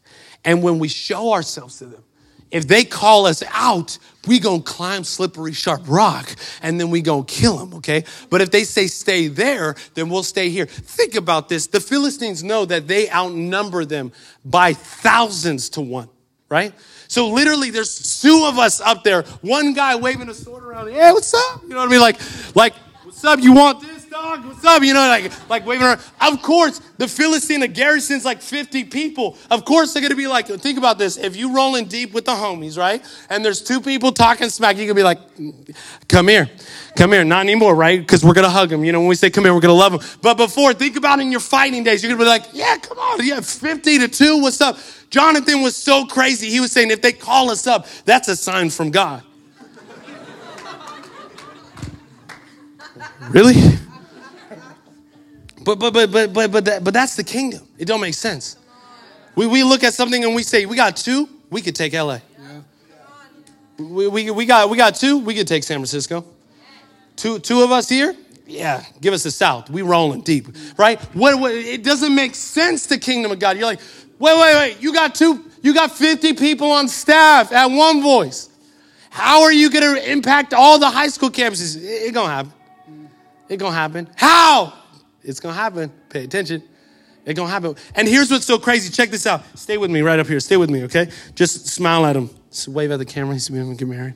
[0.46, 2.04] And when we show ourselves to them,
[2.52, 3.98] if they call us out,
[4.28, 8.04] we gonna climb slippery sharp rock and then we gonna kill them, okay?
[8.30, 10.66] But if they say stay there, then we'll stay here.
[10.66, 11.68] Think about this.
[11.68, 14.12] The Philistines know that they outnumber them
[14.44, 16.10] by thousands to one,
[16.50, 16.74] right?
[17.08, 21.12] So literally there's two of us up there, one guy waving a sword around, hey,
[21.12, 21.64] what's up?
[21.64, 22.02] You know what I mean?
[22.02, 22.20] Like,
[22.56, 22.74] like,
[23.04, 23.40] what's up?
[23.40, 23.99] You want this?
[24.10, 24.82] Dog, what's up?
[24.82, 26.02] You know, like, like waving around.
[26.20, 29.38] Of course, the Philistine, the garrison's like 50 people.
[29.52, 31.18] Of course, they're going to be like, think about this.
[31.18, 33.04] If you rolling deep with the homies, right?
[33.30, 35.20] And there's two people talking smack, you can be like,
[36.08, 36.50] come here,
[36.96, 37.24] come here.
[37.24, 38.00] Not anymore, right?
[38.00, 38.84] Because we're going to hug them.
[38.84, 40.02] You know, when we say come here, we're going to love them.
[40.22, 42.98] But before, think about in your fighting days, you're going to be like, yeah, come
[42.98, 43.26] on.
[43.26, 44.78] Yeah, 50 to 2, what's up?
[45.10, 46.50] Jonathan was so crazy.
[46.50, 49.24] He was saying, if they call us up, that's a sign from God.
[53.30, 53.80] really?
[55.64, 57.68] But but but but but but that, but that's the kingdom.
[57.78, 58.58] It don't make sense.
[59.36, 62.20] We we look at something and we say we got two, we could take LA.
[63.78, 66.26] We, we, we got we got two, we could take San Francisco.
[67.16, 69.70] Two two of us here, yeah, give us the South.
[69.70, 70.48] We rolling deep,
[70.78, 71.00] right?
[71.16, 72.86] What, what it doesn't make sense.
[72.88, 73.58] The kingdom of God.
[73.58, 73.80] You're like,
[74.18, 74.82] wait wait wait.
[74.82, 75.46] You got two.
[75.62, 78.50] You got 50 people on staff at one voice.
[79.10, 81.76] How are you to impact all the high school campuses?
[81.76, 82.54] It, it gonna happen.
[83.50, 84.10] It gonna happen.
[84.16, 84.74] How?
[85.24, 85.92] It's gonna happen.
[86.10, 86.64] Pay attention.
[87.26, 87.76] It's gonna happen.
[87.96, 88.92] And here's what's so crazy.
[88.92, 89.44] Check this out.
[89.58, 90.40] Stay with me right up here.
[90.40, 91.10] Stay with me, okay?
[91.36, 92.30] Just smile at him.
[92.50, 93.34] Just wave at the camera.
[93.34, 94.16] He's gonna get married.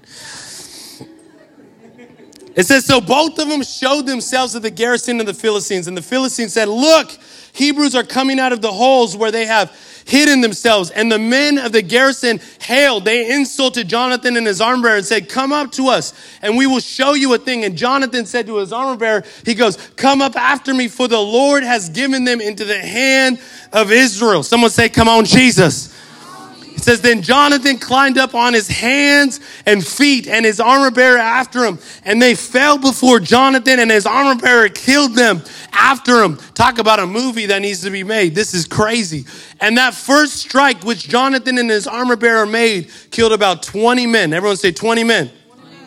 [2.56, 5.88] It says, so both of them showed themselves to the garrison of the Philistines.
[5.88, 7.12] And the Philistines said, look,
[7.54, 9.76] Hebrews are coming out of the holes where they have
[10.06, 10.90] hidden themselves.
[10.92, 13.06] And the men of the garrison hailed.
[13.06, 16.68] They insulted Jonathan and his armor bearer and said, come up to us and we
[16.68, 17.64] will show you a thing.
[17.64, 21.20] And Jonathan said to his armor bearer, he goes, come up after me for the
[21.20, 23.40] Lord has given them into the hand
[23.72, 24.44] of Israel.
[24.44, 25.93] Someone say, come on, Jesus.
[26.84, 31.18] It says, Then Jonathan climbed up on his hands and feet, and his armor bearer
[31.18, 31.80] after him.
[32.04, 36.36] And they fell before Jonathan, and his armor bearer killed them after him.
[36.56, 38.36] Talk about a movie that needs to be made.
[38.36, 39.24] This is crazy.
[39.62, 44.34] And that first strike, which Jonathan and his armor bearer made, killed about 20 men.
[44.34, 45.32] Everyone say 20 men.
[45.54, 45.82] 20 men.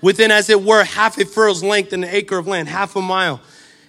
[0.00, 3.00] Within, as it were, half a furrow's length and an acre of land, half a
[3.00, 3.40] mile.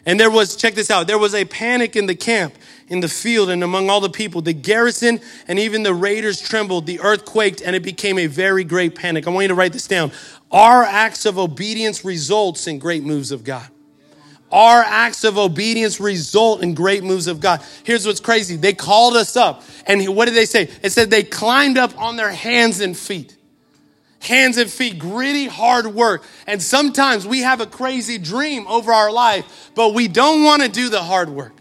[0.06, 2.54] And there was, check this out, there was a panic in the camp
[2.94, 4.42] in the field and among all the people.
[4.42, 6.86] The garrison and even the raiders trembled.
[6.86, 9.28] The earth quaked and it became a very great panic.
[9.28, 10.12] I want you to write this down.
[10.52, 13.68] Our acts of obedience results in great moves of God.
[14.52, 17.64] Our acts of obedience result in great moves of God.
[17.84, 18.56] Here's what's crazy.
[18.56, 20.70] They called us up and what did they say?
[20.84, 23.36] It said they climbed up on their hands and feet
[24.20, 26.24] hands and feet, gritty, hard work.
[26.48, 30.70] And sometimes we have a crazy dream over our life, but we don't want to
[30.70, 31.54] do the hard work.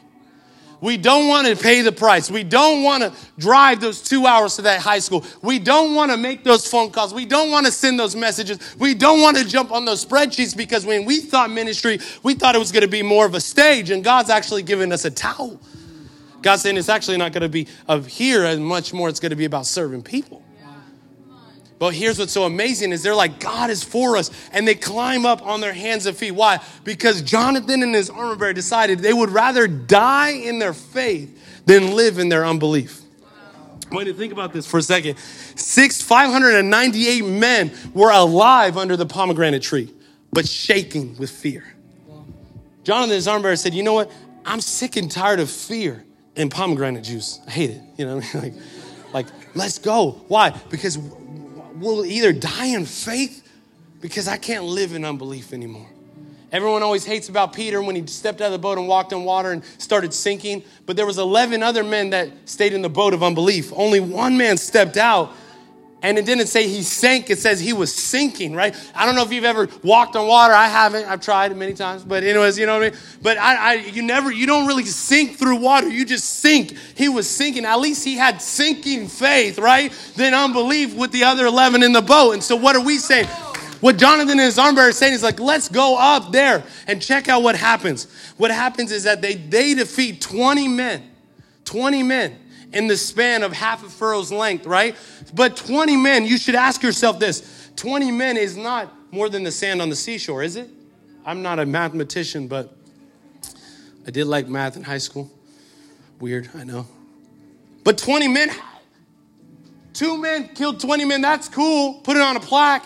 [0.83, 2.29] We don't want to pay the price.
[2.29, 5.25] We don't want to drive those two hours to that high school.
[5.41, 7.15] We don't want to make those phone calls.
[7.15, 8.59] We don't want to send those messages.
[8.81, 12.57] We don't want to jump on those spreadsheets because when we thought ministry, we thought
[12.57, 15.11] it was going to be more of a stage, and God's actually giving us a
[15.13, 15.61] towel.
[16.43, 19.31] God's saying it's actually not going to be of here as much more, it's going
[19.31, 20.42] to be about serving people.
[21.83, 24.31] But here's what's so amazing is they're like, God is for us.
[24.53, 26.31] And they climb up on their hands and feet.
[26.31, 26.61] Why?
[26.85, 31.97] Because Jonathan and his armor bearer decided they would rather die in their faith than
[31.97, 33.01] live in their unbelief.
[33.91, 35.19] I want you to think about this for a second.
[35.19, 39.93] Six, 598 men were alive under the pomegranate tree,
[40.33, 41.65] but shaking with fear.
[42.85, 44.09] Jonathan, his armor bearer, said, You know what?
[44.47, 46.05] I'm sick and tired of fear
[46.37, 47.41] and pomegranate juice.
[47.45, 47.81] I hate it.
[47.97, 48.55] You know, like,
[49.13, 49.27] like,
[49.57, 50.23] let's go.
[50.29, 50.51] Why?
[50.71, 50.97] Because
[51.83, 53.47] will either die in faith
[54.01, 55.89] because I can't live in unbelief anymore.
[56.53, 59.25] Everyone always hates about Peter when he stepped out of the boat and walked on
[59.25, 60.63] water and started sinking.
[60.85, 63.73] But there was 11 other men that stayed in the boat of unbelief.
[63.75, 65.33] Only one man stepped out
[66.03, 68.75] and it didn't say he sank, it says he was sinking, right?
[68.95, 70.53] I don't know if you've ever walked on water.
[70.53, 71.07] I haven't.
[71.07, 72.03] I've tried many times.
[72.03, 72.99] But anyways, you know what I mean?
[73.23, 75.89] But I, I you never, you don't really sink through water.
[75.89, 76.77] You just sink.
[76.97, 77.65] He was sinking.
[77.65, 79.93] At least he had sinking faith, right?
[80.17, 82.33] Than unbelief with the other 11 in the boat.
[82.33, 83.29] And so what are we saying?
[83.81, 87.01] What Jonathan and his arm bearer is saying is like, let's go up there and
[87.01, 88.07] check out what happens.
[88.37, 91.11] What happens is that they, they defeat 20 men.
[91.65, 92.37] 20 men
[92.73, 94.97] in the span of half a furrow's length, right?
[95.35, 99.53] But 20 men, you should ask yourself this 20 men is not more than the
[99.53, 100.71] sand on the seashore, is it?
[101.25, 102.75] I'm not a mathematician, but
[104.07, 105.31] I did like math in high school.
[106.19, 106.87] Weird, I know.
[107.85, 108.51] But 20 men,
[109.93, 111.95] two men killed 20 men, that's cool.
[111.95, 112.85] Put it on a plaque.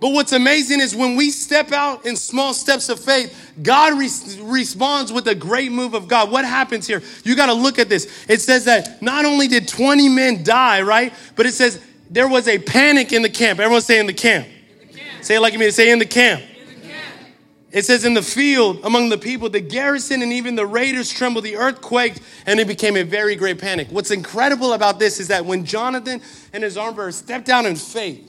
[0.00, 4.08] But what's amazing is when we step out in small steps of faith, God re-
[4.42, 6.30] responds with a great move of God.
[6.30, 7.02] What happens here?
[7.24, 8.26] You got to look at this.
[8.28, 11.12] It says that not only did 20 men die, right?
[11.34, 11.80] But it says
[12.10, 13.58] there was a panic in the camp.
[13.58, 14.46] Everyone say in the camp.
[14.46, 15.24] In the camp.
[15.24, 15.72] Say it like you mean.
[15.72, 16.42] Say in the camp.
[17.70, 21.44] It says, in the field among the people, the garrison and even the raiders trembled,
[21.44, 23.88] the earth quaked, and it became a very great panic.
[23.90, 26.22] What's incredible about this is that when Jonathan
[26.54, 28.27] and his armor stepped down in faith,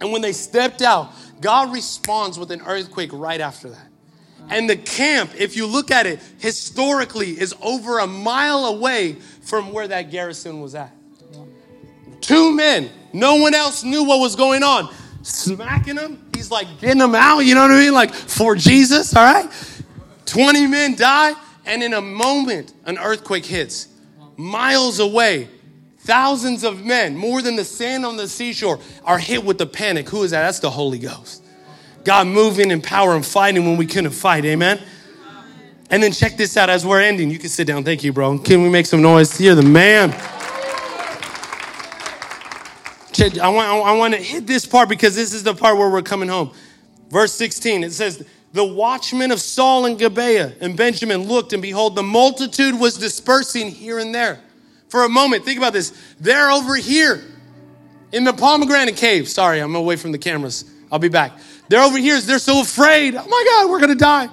[0.00, 3.88] and when they stepped out, God responds with an earthquake right after that.
[4.48, 9.72] And the camp, if you look at it historically, is over a mile away from
[9.72, 10.92] where that garrison was at.
[12.20, 14.92] Two men, no one else knew what was going on.
[15.22, 17.94] Smacking them, he's like getting them out, you know what I mean?
[17.94, 19.50] Like for Jesus, all right?
[20.26, 21.34] 20 men die,
[21.64, 23.88] and in a moment, an earthquake hits.
[24.36, 25.48] Miles away,
[26.06, 30.08] thousands of men, more than the sand on the seashore, are hit with the panic.
[30.08, 30.42] Who is that?
[30.42, 31.42] That's the Holy Ghost.
[32.04, 34.44] God moving in power and fighting when we couldn't fight.
[34.44, 34.80] Amen.
[35.90, 37.30] And then check this out as we're ending.
[37.30, 37.82] You can sit down.
[37.82, 38.38] Thank you, bro.
[38.38, 39.40] Can we make some noise?
[39.40, 40.10] You're the man.
[43.40, 46.02] I want, I want to hit this part because this is the part where we're
[46.02, 46.52] coming home.
[47.08, 51.96] Verse 16, it says, The watchmen of Saul and Gibeah and Benjamin looked, and behold,
[51.96, 54.40] the multitude was dispersing here and there.
[54.96, 55.92] For a moment, think about this.
[56.20, 57.22] They're over here
[58.12, 59.28] in the pomegranate cave.
[59.28, 60.64] Sorry, I'm away from the cameras.
[60.90, 61.38] I'll be back.
[61.68, 62.18] They're over here.
[62.18, 63.14] They're so afraid.
[63.14, 64.30] Oh my God, we're going to die.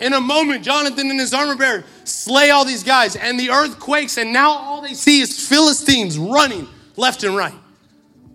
[0.00, 3.78] In a moment, Jonathan and his armor bearer slay all these guys, and the earth
[3.78, 7.52] quakes, and now all they see is Philistines running left and right.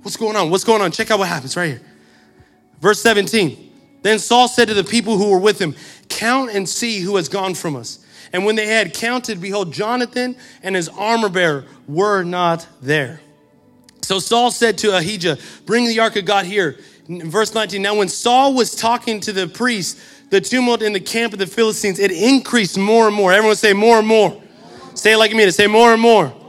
[0.03, 0.51] What's going on?
[0.51, 0.91] What's going on?
[0.91, 1.81] Check out what happens right here.
[2.79, 3.71] Verse 17.
[4.03, 5.73] Then Saul said to the people who were with him,
[6.09, 8.05] Count and see who has gone from us.
[8.33, 13.21] And when they had counted, behold, Jonathan and his armor bearer were not there.
[14.01, 16.77] So Saul said to Ahijah, Bring the ark of God here
[17.07, 21.33] verse 19 now when saul was talking to the priest the tumult in the camp
[21.33, 24.41] of the philistines it increased more and more everyone say more and more,
[24.95, 26.25] say it like me to say more and more.
[26.25, 26.40] more and more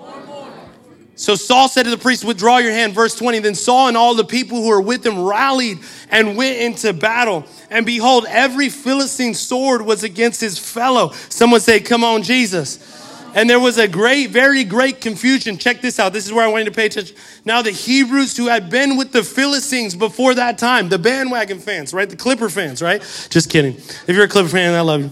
[1.15, 4.15] so saul said to the priest withdraw your hand verse 20 then saul and all
[4.15, 5.79] the people who were with him rallied
[6.11, 11.81] and went into battle and behold every philistine sword was against his fellow someone say
[11.81, 13.01] come on jesus
[13.35, 15.57] and there was a great, very great confusion.
[15.57, 16.13] Check this out.
[16.13, 17.17] This is where I want you to pay attention.
[17.45, 21.95] Now, the Hebrews who had been with the Philistines before that time, the bandwagon fans,
[21.95, 22.09] right?
[22.09, 23.01] The Clipper fans, right?
[23.31, 23.75] Just kidding.
[23.75, 25.11] If you're a Clipper fan, I love you.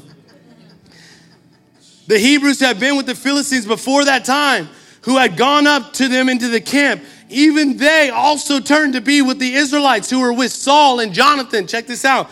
[2.08, 4.68] The Hebrews who had been with the Philistines before that time,
[5.02, 9.22] who had gone up to them into the camp, even they also turned to be
[9.22, 11.66] with the Israelites who were with Saul and Jonathan.
[11.66, 12.30] Check this out.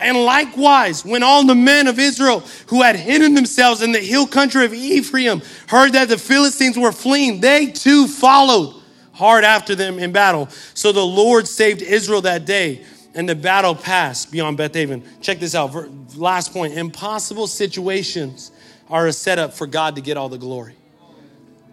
[0.00, 4.26] And likewise, when all the men of Israel who had hidden themselves in the hill
[4.26, 8.74] country of Ephraim heard that the Philistines were fleeing, they too followed
[9.12, 10.48] hard after them in battle.
[10.72, 12.82] So the Lord saved Israel that day,
[13.14, 15.04] and the battle passed beyond Bethaven.
[15.20, 15.74] Check this out.
[16.16, 18.50] Last point impossible situations
[18.88, 20.79] are a setup for God to get all the glory.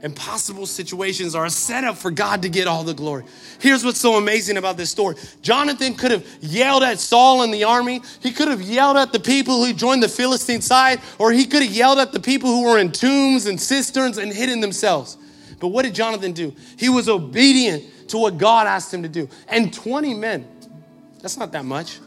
[0.03, 3.23] Impossible situations are a setup for God to get all the glory.
[3.59, 7.63] Here's what's so amazing about this story Jonathan could have yelled at Saul and the
[7.63, 11.45] army, he could have yelled at the people who joined the Philistine side, or he
[11.45, 15.17] could have yelled at the people who were in tombs and cisterns and hidden themselves.
[15.59, 16.53] But what did Jonathan do?
[16.77, 19.27] He was obedient to what God asked him to do.
[19.47, 20.47] And 20 men,
[21.21, 21.99] that's not that much.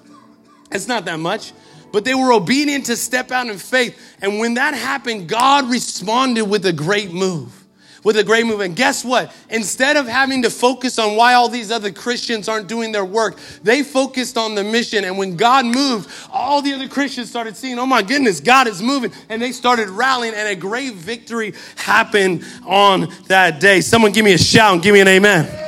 [0.70, 1.52] It's not that much
[1.92, 3.98] but they were obedient to step out in faith.
[4.22, 7.59] And when that happened, God responded with a great move
[8.02, 8.60] with a great move.
[8.60, 9.34] And guess what?
[9.48, 13.38] Instead of having to focus on why all these other Christians aren't doing their work,
[13.62, 15.04] they focused on the mission.
[15.04, 18.82] And when God moved, all the other Christians started seeing, oh my goodness, God is
[18.82, 19.12] moving.
[19.28, 23.80] And they started rallying, and a great victory happened on that day.
[23.80, 25.60] Someone give me a shout and give me an amen.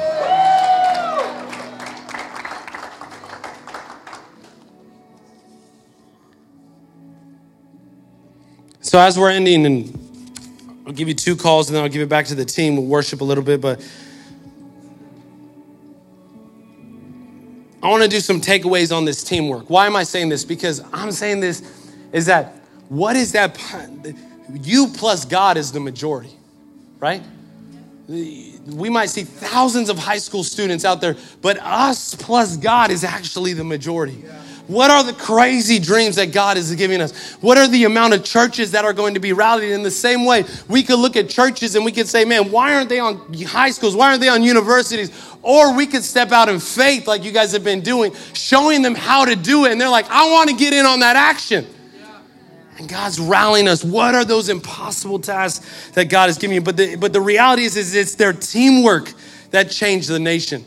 [8.80, 10.01] So, as we're ending and
[10.86, 12.76] I'll give you two calls and then I'll give it back to the team.
[12.76, 13.80] We'll worship a little bit, but
[17.82, 19.68] I want to do some takeaways on this teamwork.
[19.68, 20.44] Why am I saying this?
[20.44, 21.62] Because I'm saying this
[22.12, 22.56] is that
[22.88, 23.58] what is that?
[24.52, 26.32] You plus God is the majority,
[27.00, 27.22] right?
[28.06, 33.02] We might see thousands of high school students out there, but us plus God is
[33.02, 34.22] actually the majority.
[34.24, 34.42] Yeah.
[34.68, 37.32] What are the crazy dreams that God is giving us?
[37.40, 40.24] What are the amount of churches that are going to be rallied in the same
[40.24, 40.44] way?
[40.68, 43.70] We could look at churches and we could say, man, why aren't they on high
[43.70, 43.96] schools?
[43.96, 45.10] Why aren't they on universities?
[45.42, 48.94] Or we could step out in faith like you guys have been doing, showing them
[48.94, 49.72] how to do it.
[49.72, 51.66] And they're like, I want to get in on that action.
[52.78, 53.84] And God's rallying us.
[53.84, 56.62] What are those impossible tasks that God is giving you?
[56.62, 59.12] But the, but the reality is, is it's their teamwork
[59.50, 60.64] that changed the nation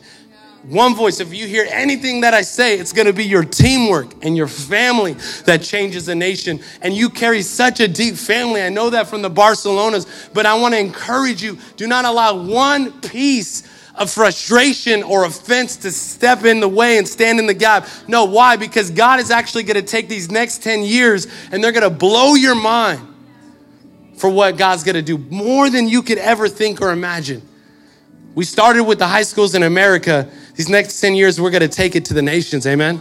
[0.68, 1.20] one voice.
[1.20, 4.48] If you hear anything that I say, it's going to be your teamwork and your
[4.48, 5.12] family
[5.44, 6.60] that changes a nation.
[6.82, 8.62] And you carry such a deep family.
[8.62, 12.36] I know that from the Barcelonas, but I want to encourage you do not allow
[12.36, 13.62] one piece
[13.94, 17.88] of frustration or offense to step in the way and stand in the gap.
[18.06, 18.56] No, why?
[18.56, 21.96] Because God is actually going to take these next 10 years and they're going to
[21.96, 23.00] blow your mind
[24.16, 27.42] for what God's going to do more than you could ever think or imagine.
[28.34, 31.68] We started with the high schools in America these next 10 years, we're going to
[31.68, 32.66] take it to the nations.
[32.66, 33.00] Amen.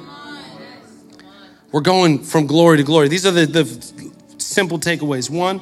[1.71, 3.07] We're going from glory to glory.
[3.07, 4.03] These are the, the
[4.37, 5.29] simple takeaways.
[5.29, 5.61] One,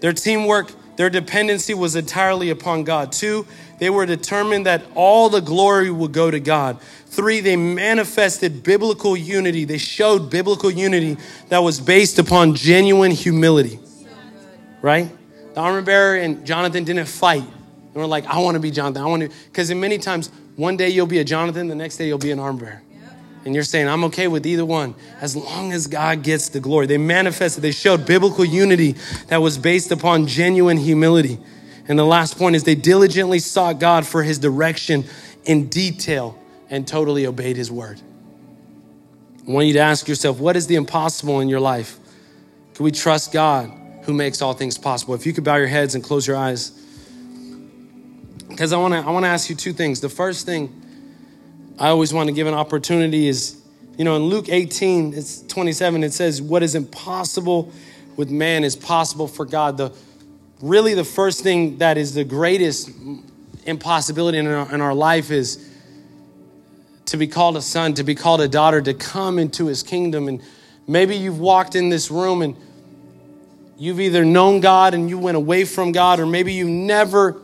[0.00, 3.10] their teamwork, their dependency was entirely upon God.
[3.10, 3.46] Two,
[3.78, 6.80] they were determined that all the glory would go to God.
[7.06, 9.64] Three, they manifested biblical unity.
[9.64, 11.16] They showed biblical unity
[11.48, 13.80] that was based upon genuine humility.
[14.82, 15.10] Right?
[15.54, 17.44] The armor bearer and Jonathan didn't fight.
[17.98, 19.02] Were like, I want to be Jonathan.
[19.02, 22.06] I want to, because many times, one day you'll be a Jonathan, the next day
[22.06, 22.82] you'll be an armor bearer.
[23.44, 26.86] And you're saying, I'm okay with either one as long as God gets the glory.
[26.86, 28.96] They manifested, they showed biblical unity
[29.28, 31.38] that was based upon genuine humility.
[31.86, 35.04] And the last point is they diligently sought God for his direction
[35.44, 36.38] in detail
[36.68, 38.00] and totally obeyed his word.
[39.46, 41.98] I want you to ask yourself, what is the impossible in your life?
[42.74, 43.72] Can we trust God
[44.02, 45.14] who makes all things possible?
[45.14, 46.72] If you could bow your heads and close your eyes.
[48.48, 50.00] Because I want to I want to ask you two things.
[50.00, 50.72] The first thing
[51.78, 53.60] I always want to give an opportunity is,
[53.96, 57.72] you know, in Luke 18, it's 27, it says, What is impossible
[58.16, 59.76] with man is possible for God.
[59.76, 59.92] The
[60.60, 62.90] really the first thing that is the greatest
[63.64, 65.64] impossibility in our, in our life is
[67.06, 70.26] to be called a son, to be called a daughter, to come into his kingdom.
[70.26, 70.42] And
[70.88, 72.56] maybe you've walked in this room and
[73.78, 77.40] you've either known God and you went away from God, or maybe you never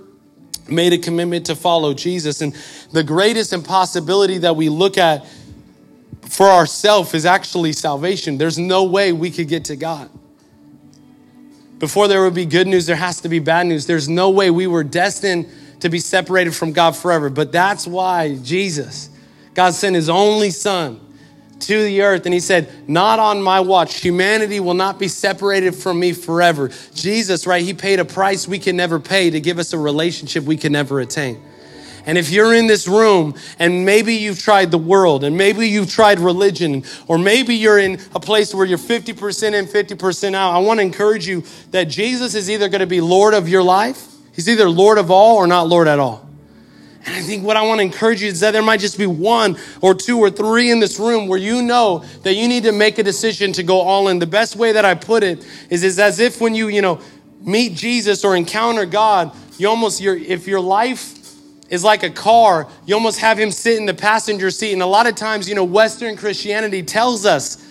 [0.69, 2.41] made a commitment to follow Jesus.
[2.41, 2.55] And
[2.93, 5.27] the greatest impossibility that we look at
[6.29, 8.39] for ourselves is actually salvation.
[8.39, 10.11] There's no way we could get to God.
[11.79, 13.87] Before there would be good news, there has to be bad news.
[13.87, 15.47] There's no way we were destined
[15.81, 17.29] to be separated from God forever.
[17.29, 19.11] But that's why Jesus,
[19.53, 21.04] God sent his only son
[21.67, 24.01] to the earth and he said, Not on my watch.
[24.01, 26.71] Humanity will not be separated from me forever.
[26.95, 27.63] Jesus, right?
[27.63, 30.73] He paid a price we can never pay to give us a relationship we can
[30.73, 31.43] never attain.
[32.07, 35.91] And if you're in this room and maybe you've tried the world and maybe you've
[35.91, 40.59] tried religion or maybe you're in a place where you're 50% in, 50% out, I
[40.59, 44.11] want to encourage you that Jesus is either going to be Lord of your life,
[44.33, 46.29] He's either Lord of all or not Lord at all.
[47.07, 49.07] And I think what I want to encourage you is that there might just be
[49.07, 52.73] one or two or three in this room where you know that you need to
[52.73, 54.19] make a decision to go all in.
[54.19, 57.01] The best way that I put it is, is as if when you, you know,
[57.41, 61.15] meet Jesus or encounter God, you almost, your, if your life
[61.69, 64.73] is like a car, you almost have him sit in the passenger seat.
[64.73, 67.63] And a lot of times, you know, Western Christianity tells us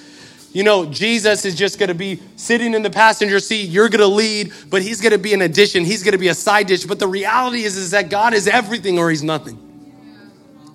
[0.54, 3.70] you know, Jesus is just to be sitting in the passenger seat.
[3.70, 5.84] You're to lead, but he's to be an addition.
[5.84, 6.86] He's to be a side dish.
[6.86, 9.58] But the reality is, is that God is everything or he's nothing.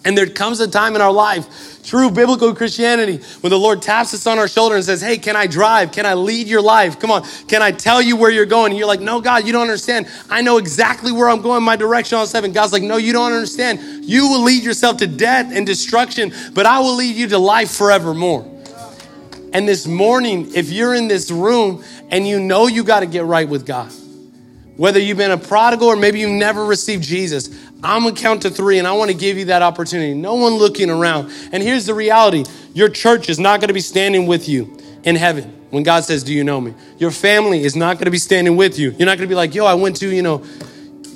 [0.04, 4.14] And there comes a time in our life, true biblical Christianity, when the Lord taps
[4.14, 5.92] us on our shoulder and says, Hey, can I drive?
[5.92, 6.98] Can I lead your life?
[6.98, 7.24] Come on.
[7.46, 8.72] Can I tell you where you're going?
[8.72, 10.08] And you're like, No, God, you don't understand.
[10.30, 12.52] I know exactly where I'm going, my direction on seven.
[12.52, 14.04] God's like, No, you don't understand.
[14.04, 17.70] You will lead yourself to death and destruction, but I will lead you to life
[17.72, 18.57] forevermore.
[19.52, 23.24] And this morning, if you're in this room and you know you got to get
[23.24, 23.90] right with God,
[24.76, 27.48] whether you've been a prodigal or maybe you never received Jesus,
[27.82, 30.14] I'm gonna count to three and I wanna give you that opportunity.
[30.14, 31.32] No one looking around.
[31.52, 32.44] And here's the reality
[32.74, 36.32] your church is not gonna be standing with you in heaven when God says, Do
[36.32, 36.74] you know me?
[36.98, 38.90] Your family is not gonna be standing with you.
[38.92, 40.44] You're not gonna be like, Yo, I went to, you know,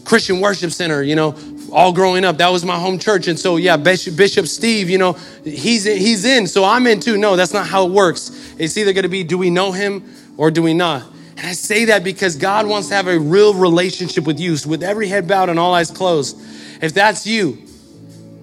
[0.05, 1.33] Christian Worship Center, you know,
[1.73, 2.39] all growing up.
[2.39, 3.29] That was my home church.
[3.29, 5.15] And so, yeah, Bishop, Steve, you know,
[5.45, 6.47] he's, he's in.
[6.47, 7.17] So I'm in too.
[7.17, 8.55] No, that's not how it works.
[8.59, 10.05] It's either going to be, do we know him
[10.37, 11.03] or do we not?
[11.37, 14.57] And I say that because God wants to have a real relationship with you.
[14.57, 16.39] So with every head bowed and all eyes closed,
[16.83, 17.59] if that's you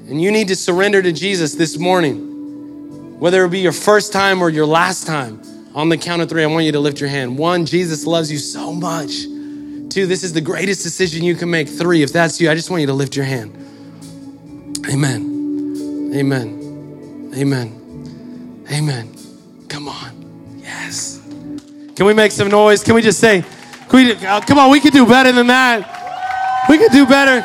[0.07, 4.41] and you need to surrender to Jesus this morning, whether it be your first time
[4.41, 5.41] or your last time,
[5.75, 7.37] on the count of three, I want you to lift your hand.
[7.37, 9.25] One, Jesus loves you so much
[9.89, 11.67] Two, this is the greatest decision you can make.
[11.67, 13.55] Three, if that's you, I just want you to lift your hand.
[14.87, 16.11] Amen.
[16.13, 17.31] Amen.
[17.35, 18.65] Amen.
[18.71, 19.15] Amen.
[19.67, 20.59] Come on.
[20.59, 21.19] Yes.
[21.95, 22.83] Can we make some noise?
[22.83, 23.43] Can we just say,
[23.91, 26.67] we, uh, come on, we can do better than that.
[26.69, 27.41] We can do better.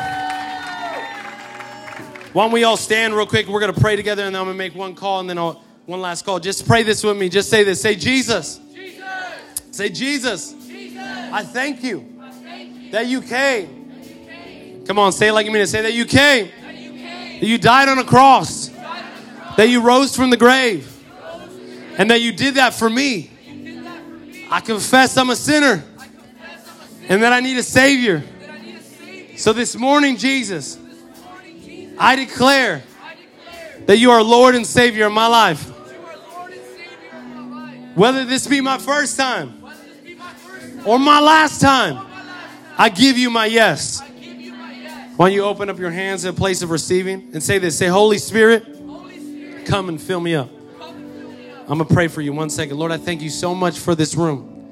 [2.31, 3.47] Why don't we all stand real quick?
[3.47, 5.39] We're going to pray together and then I'm going to make one call and then
[5.39, 6.39] I'll, one last call.
[6.39, 7.27] Just pray this with me.
[7.27, 7.81] Just say this.
[7.81, 8.59] Say, Jesus.
[8.71, 9.03] Jesus.
[9.71, 10.53] Say, Jesus.
[10.67, 10.99] Jesus.
[10.99, 12.14] I thank you
[12.95, 14.85] that you came.
[14.87, 15.67] Come on, say it like you mean it.
[15.67, 16.49] Say that you came.
[17.41, 18.69] That you died on a cross.
[19.57, 20.89] That you rose from the grave.
[21.97, 23.29] And that you did that for me.
[24.49, 25.83] I confess I'm a sinner.
[27.09, 28.23] And that I need a Savior.
[29.35, 30.79] So this morning, Jesus,
[31.97, 32.81] I declare
[33.87, 35.63] that you are Lord and Savior of my life.
[37.93, 39.61] Whether this be my first time
[40.85, 42.04] or my last time.
[42.77, 44.01] I give you my yes.
[45.15, 47.77] Why don't you open up your hands in a place of receiving and say this?
[47.77, 48.65] Say, Holy Spirit,
[49.65, 50.49] come and fill me up.
[51.67, 52.77] I'm going to pray for you one second.
[52.77, 54.69] Lord, I thank you so much for this room.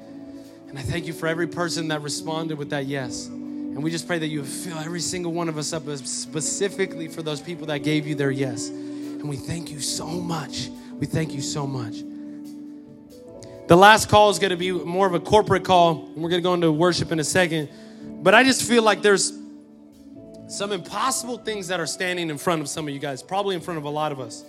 [0.68, 3.26] And I thank you for every person that responded with that yes.
[3.26, 7.22] And we just pray that you fill every single one of us up specifically for
[7.22, 8.68] those people that gave you their yes.
[8.68, 10.68] And we thank you so much.
[10.98, 11.96] We thank you so much.
[13.66, 16.42] The last call is going to be more of a corporate call, and we're going
[16.42, 17.70] to go into worship in a second.
[18.24, 19.34] But I just feel like there's
[20.48, 23.60] some impossible things that are standing in front of some of you guys, probably in
[23.60, 24.46] front of a lot of us.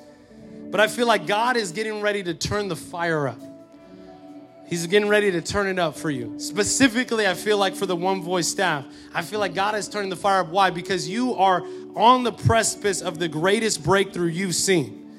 [0.72, 3.42] But I feel like God is getting ready to turn the fire up.
[4.66, 6.40] He's getting ready to turn it up for you.
[6.40, 10.10] Specifically, I feel like for the One Voice staff, I feel like God is turning
[10.10, 10.48] the fire up.
[10.48, 10.70] Why?
[10.70, 11.62] Because you are
[11.98, 15.12] on the precipice of the greatest breakthrough you've seen.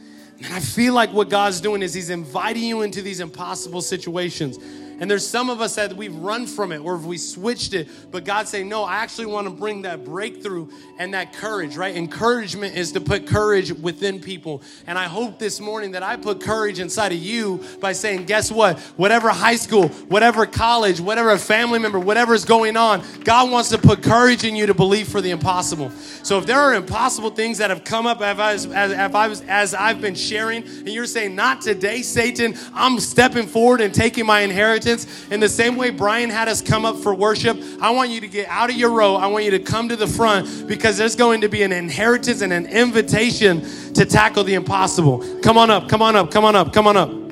[0.42, 4.56] And I feel like what God's doing is He's inviting you into these impossible situations.
[4.98, 8.24] And there's some of us that we've run from it or we switched it, but
[8.24, 10.68] God's saying, No, I actually want to bring that breakthrough
[10.98, 11.94] and that courage, right?
[11.94, 14.62] Encouragement is to put courage within people.
[14.86, 18.50] And I hope this morning that I put courage inside of you by saying, Guess
[18.50, 18.78] what?
[18.96, 23.78] Whatever high school, whatever college, whatever family member, whatever is going on, God wants to
[23.78, 25.90] put courage in you to believe for the impossible.
[26.22, 30.00] So if there are impossible things that have come up as, as, as, as I've
[30.00, 34.85] been sharing, and you're saying, Not today, Satan, I'm stepping forward and taking my inheritance
[34.86, 35.26] inheritance.
[35.30, 38.28] In the same way Brian had us come up for worship, I want you to
[38.28, 39.16] get out of your row.
[39.16, 42.42] I want you to come to the front because there's going to be an inheritance
[42.42, 43.62] and an invitation
[43.94, 45.24] to tackle the impossible.
[45.40, 47.25] Come on up, come on up, come on up, come on up.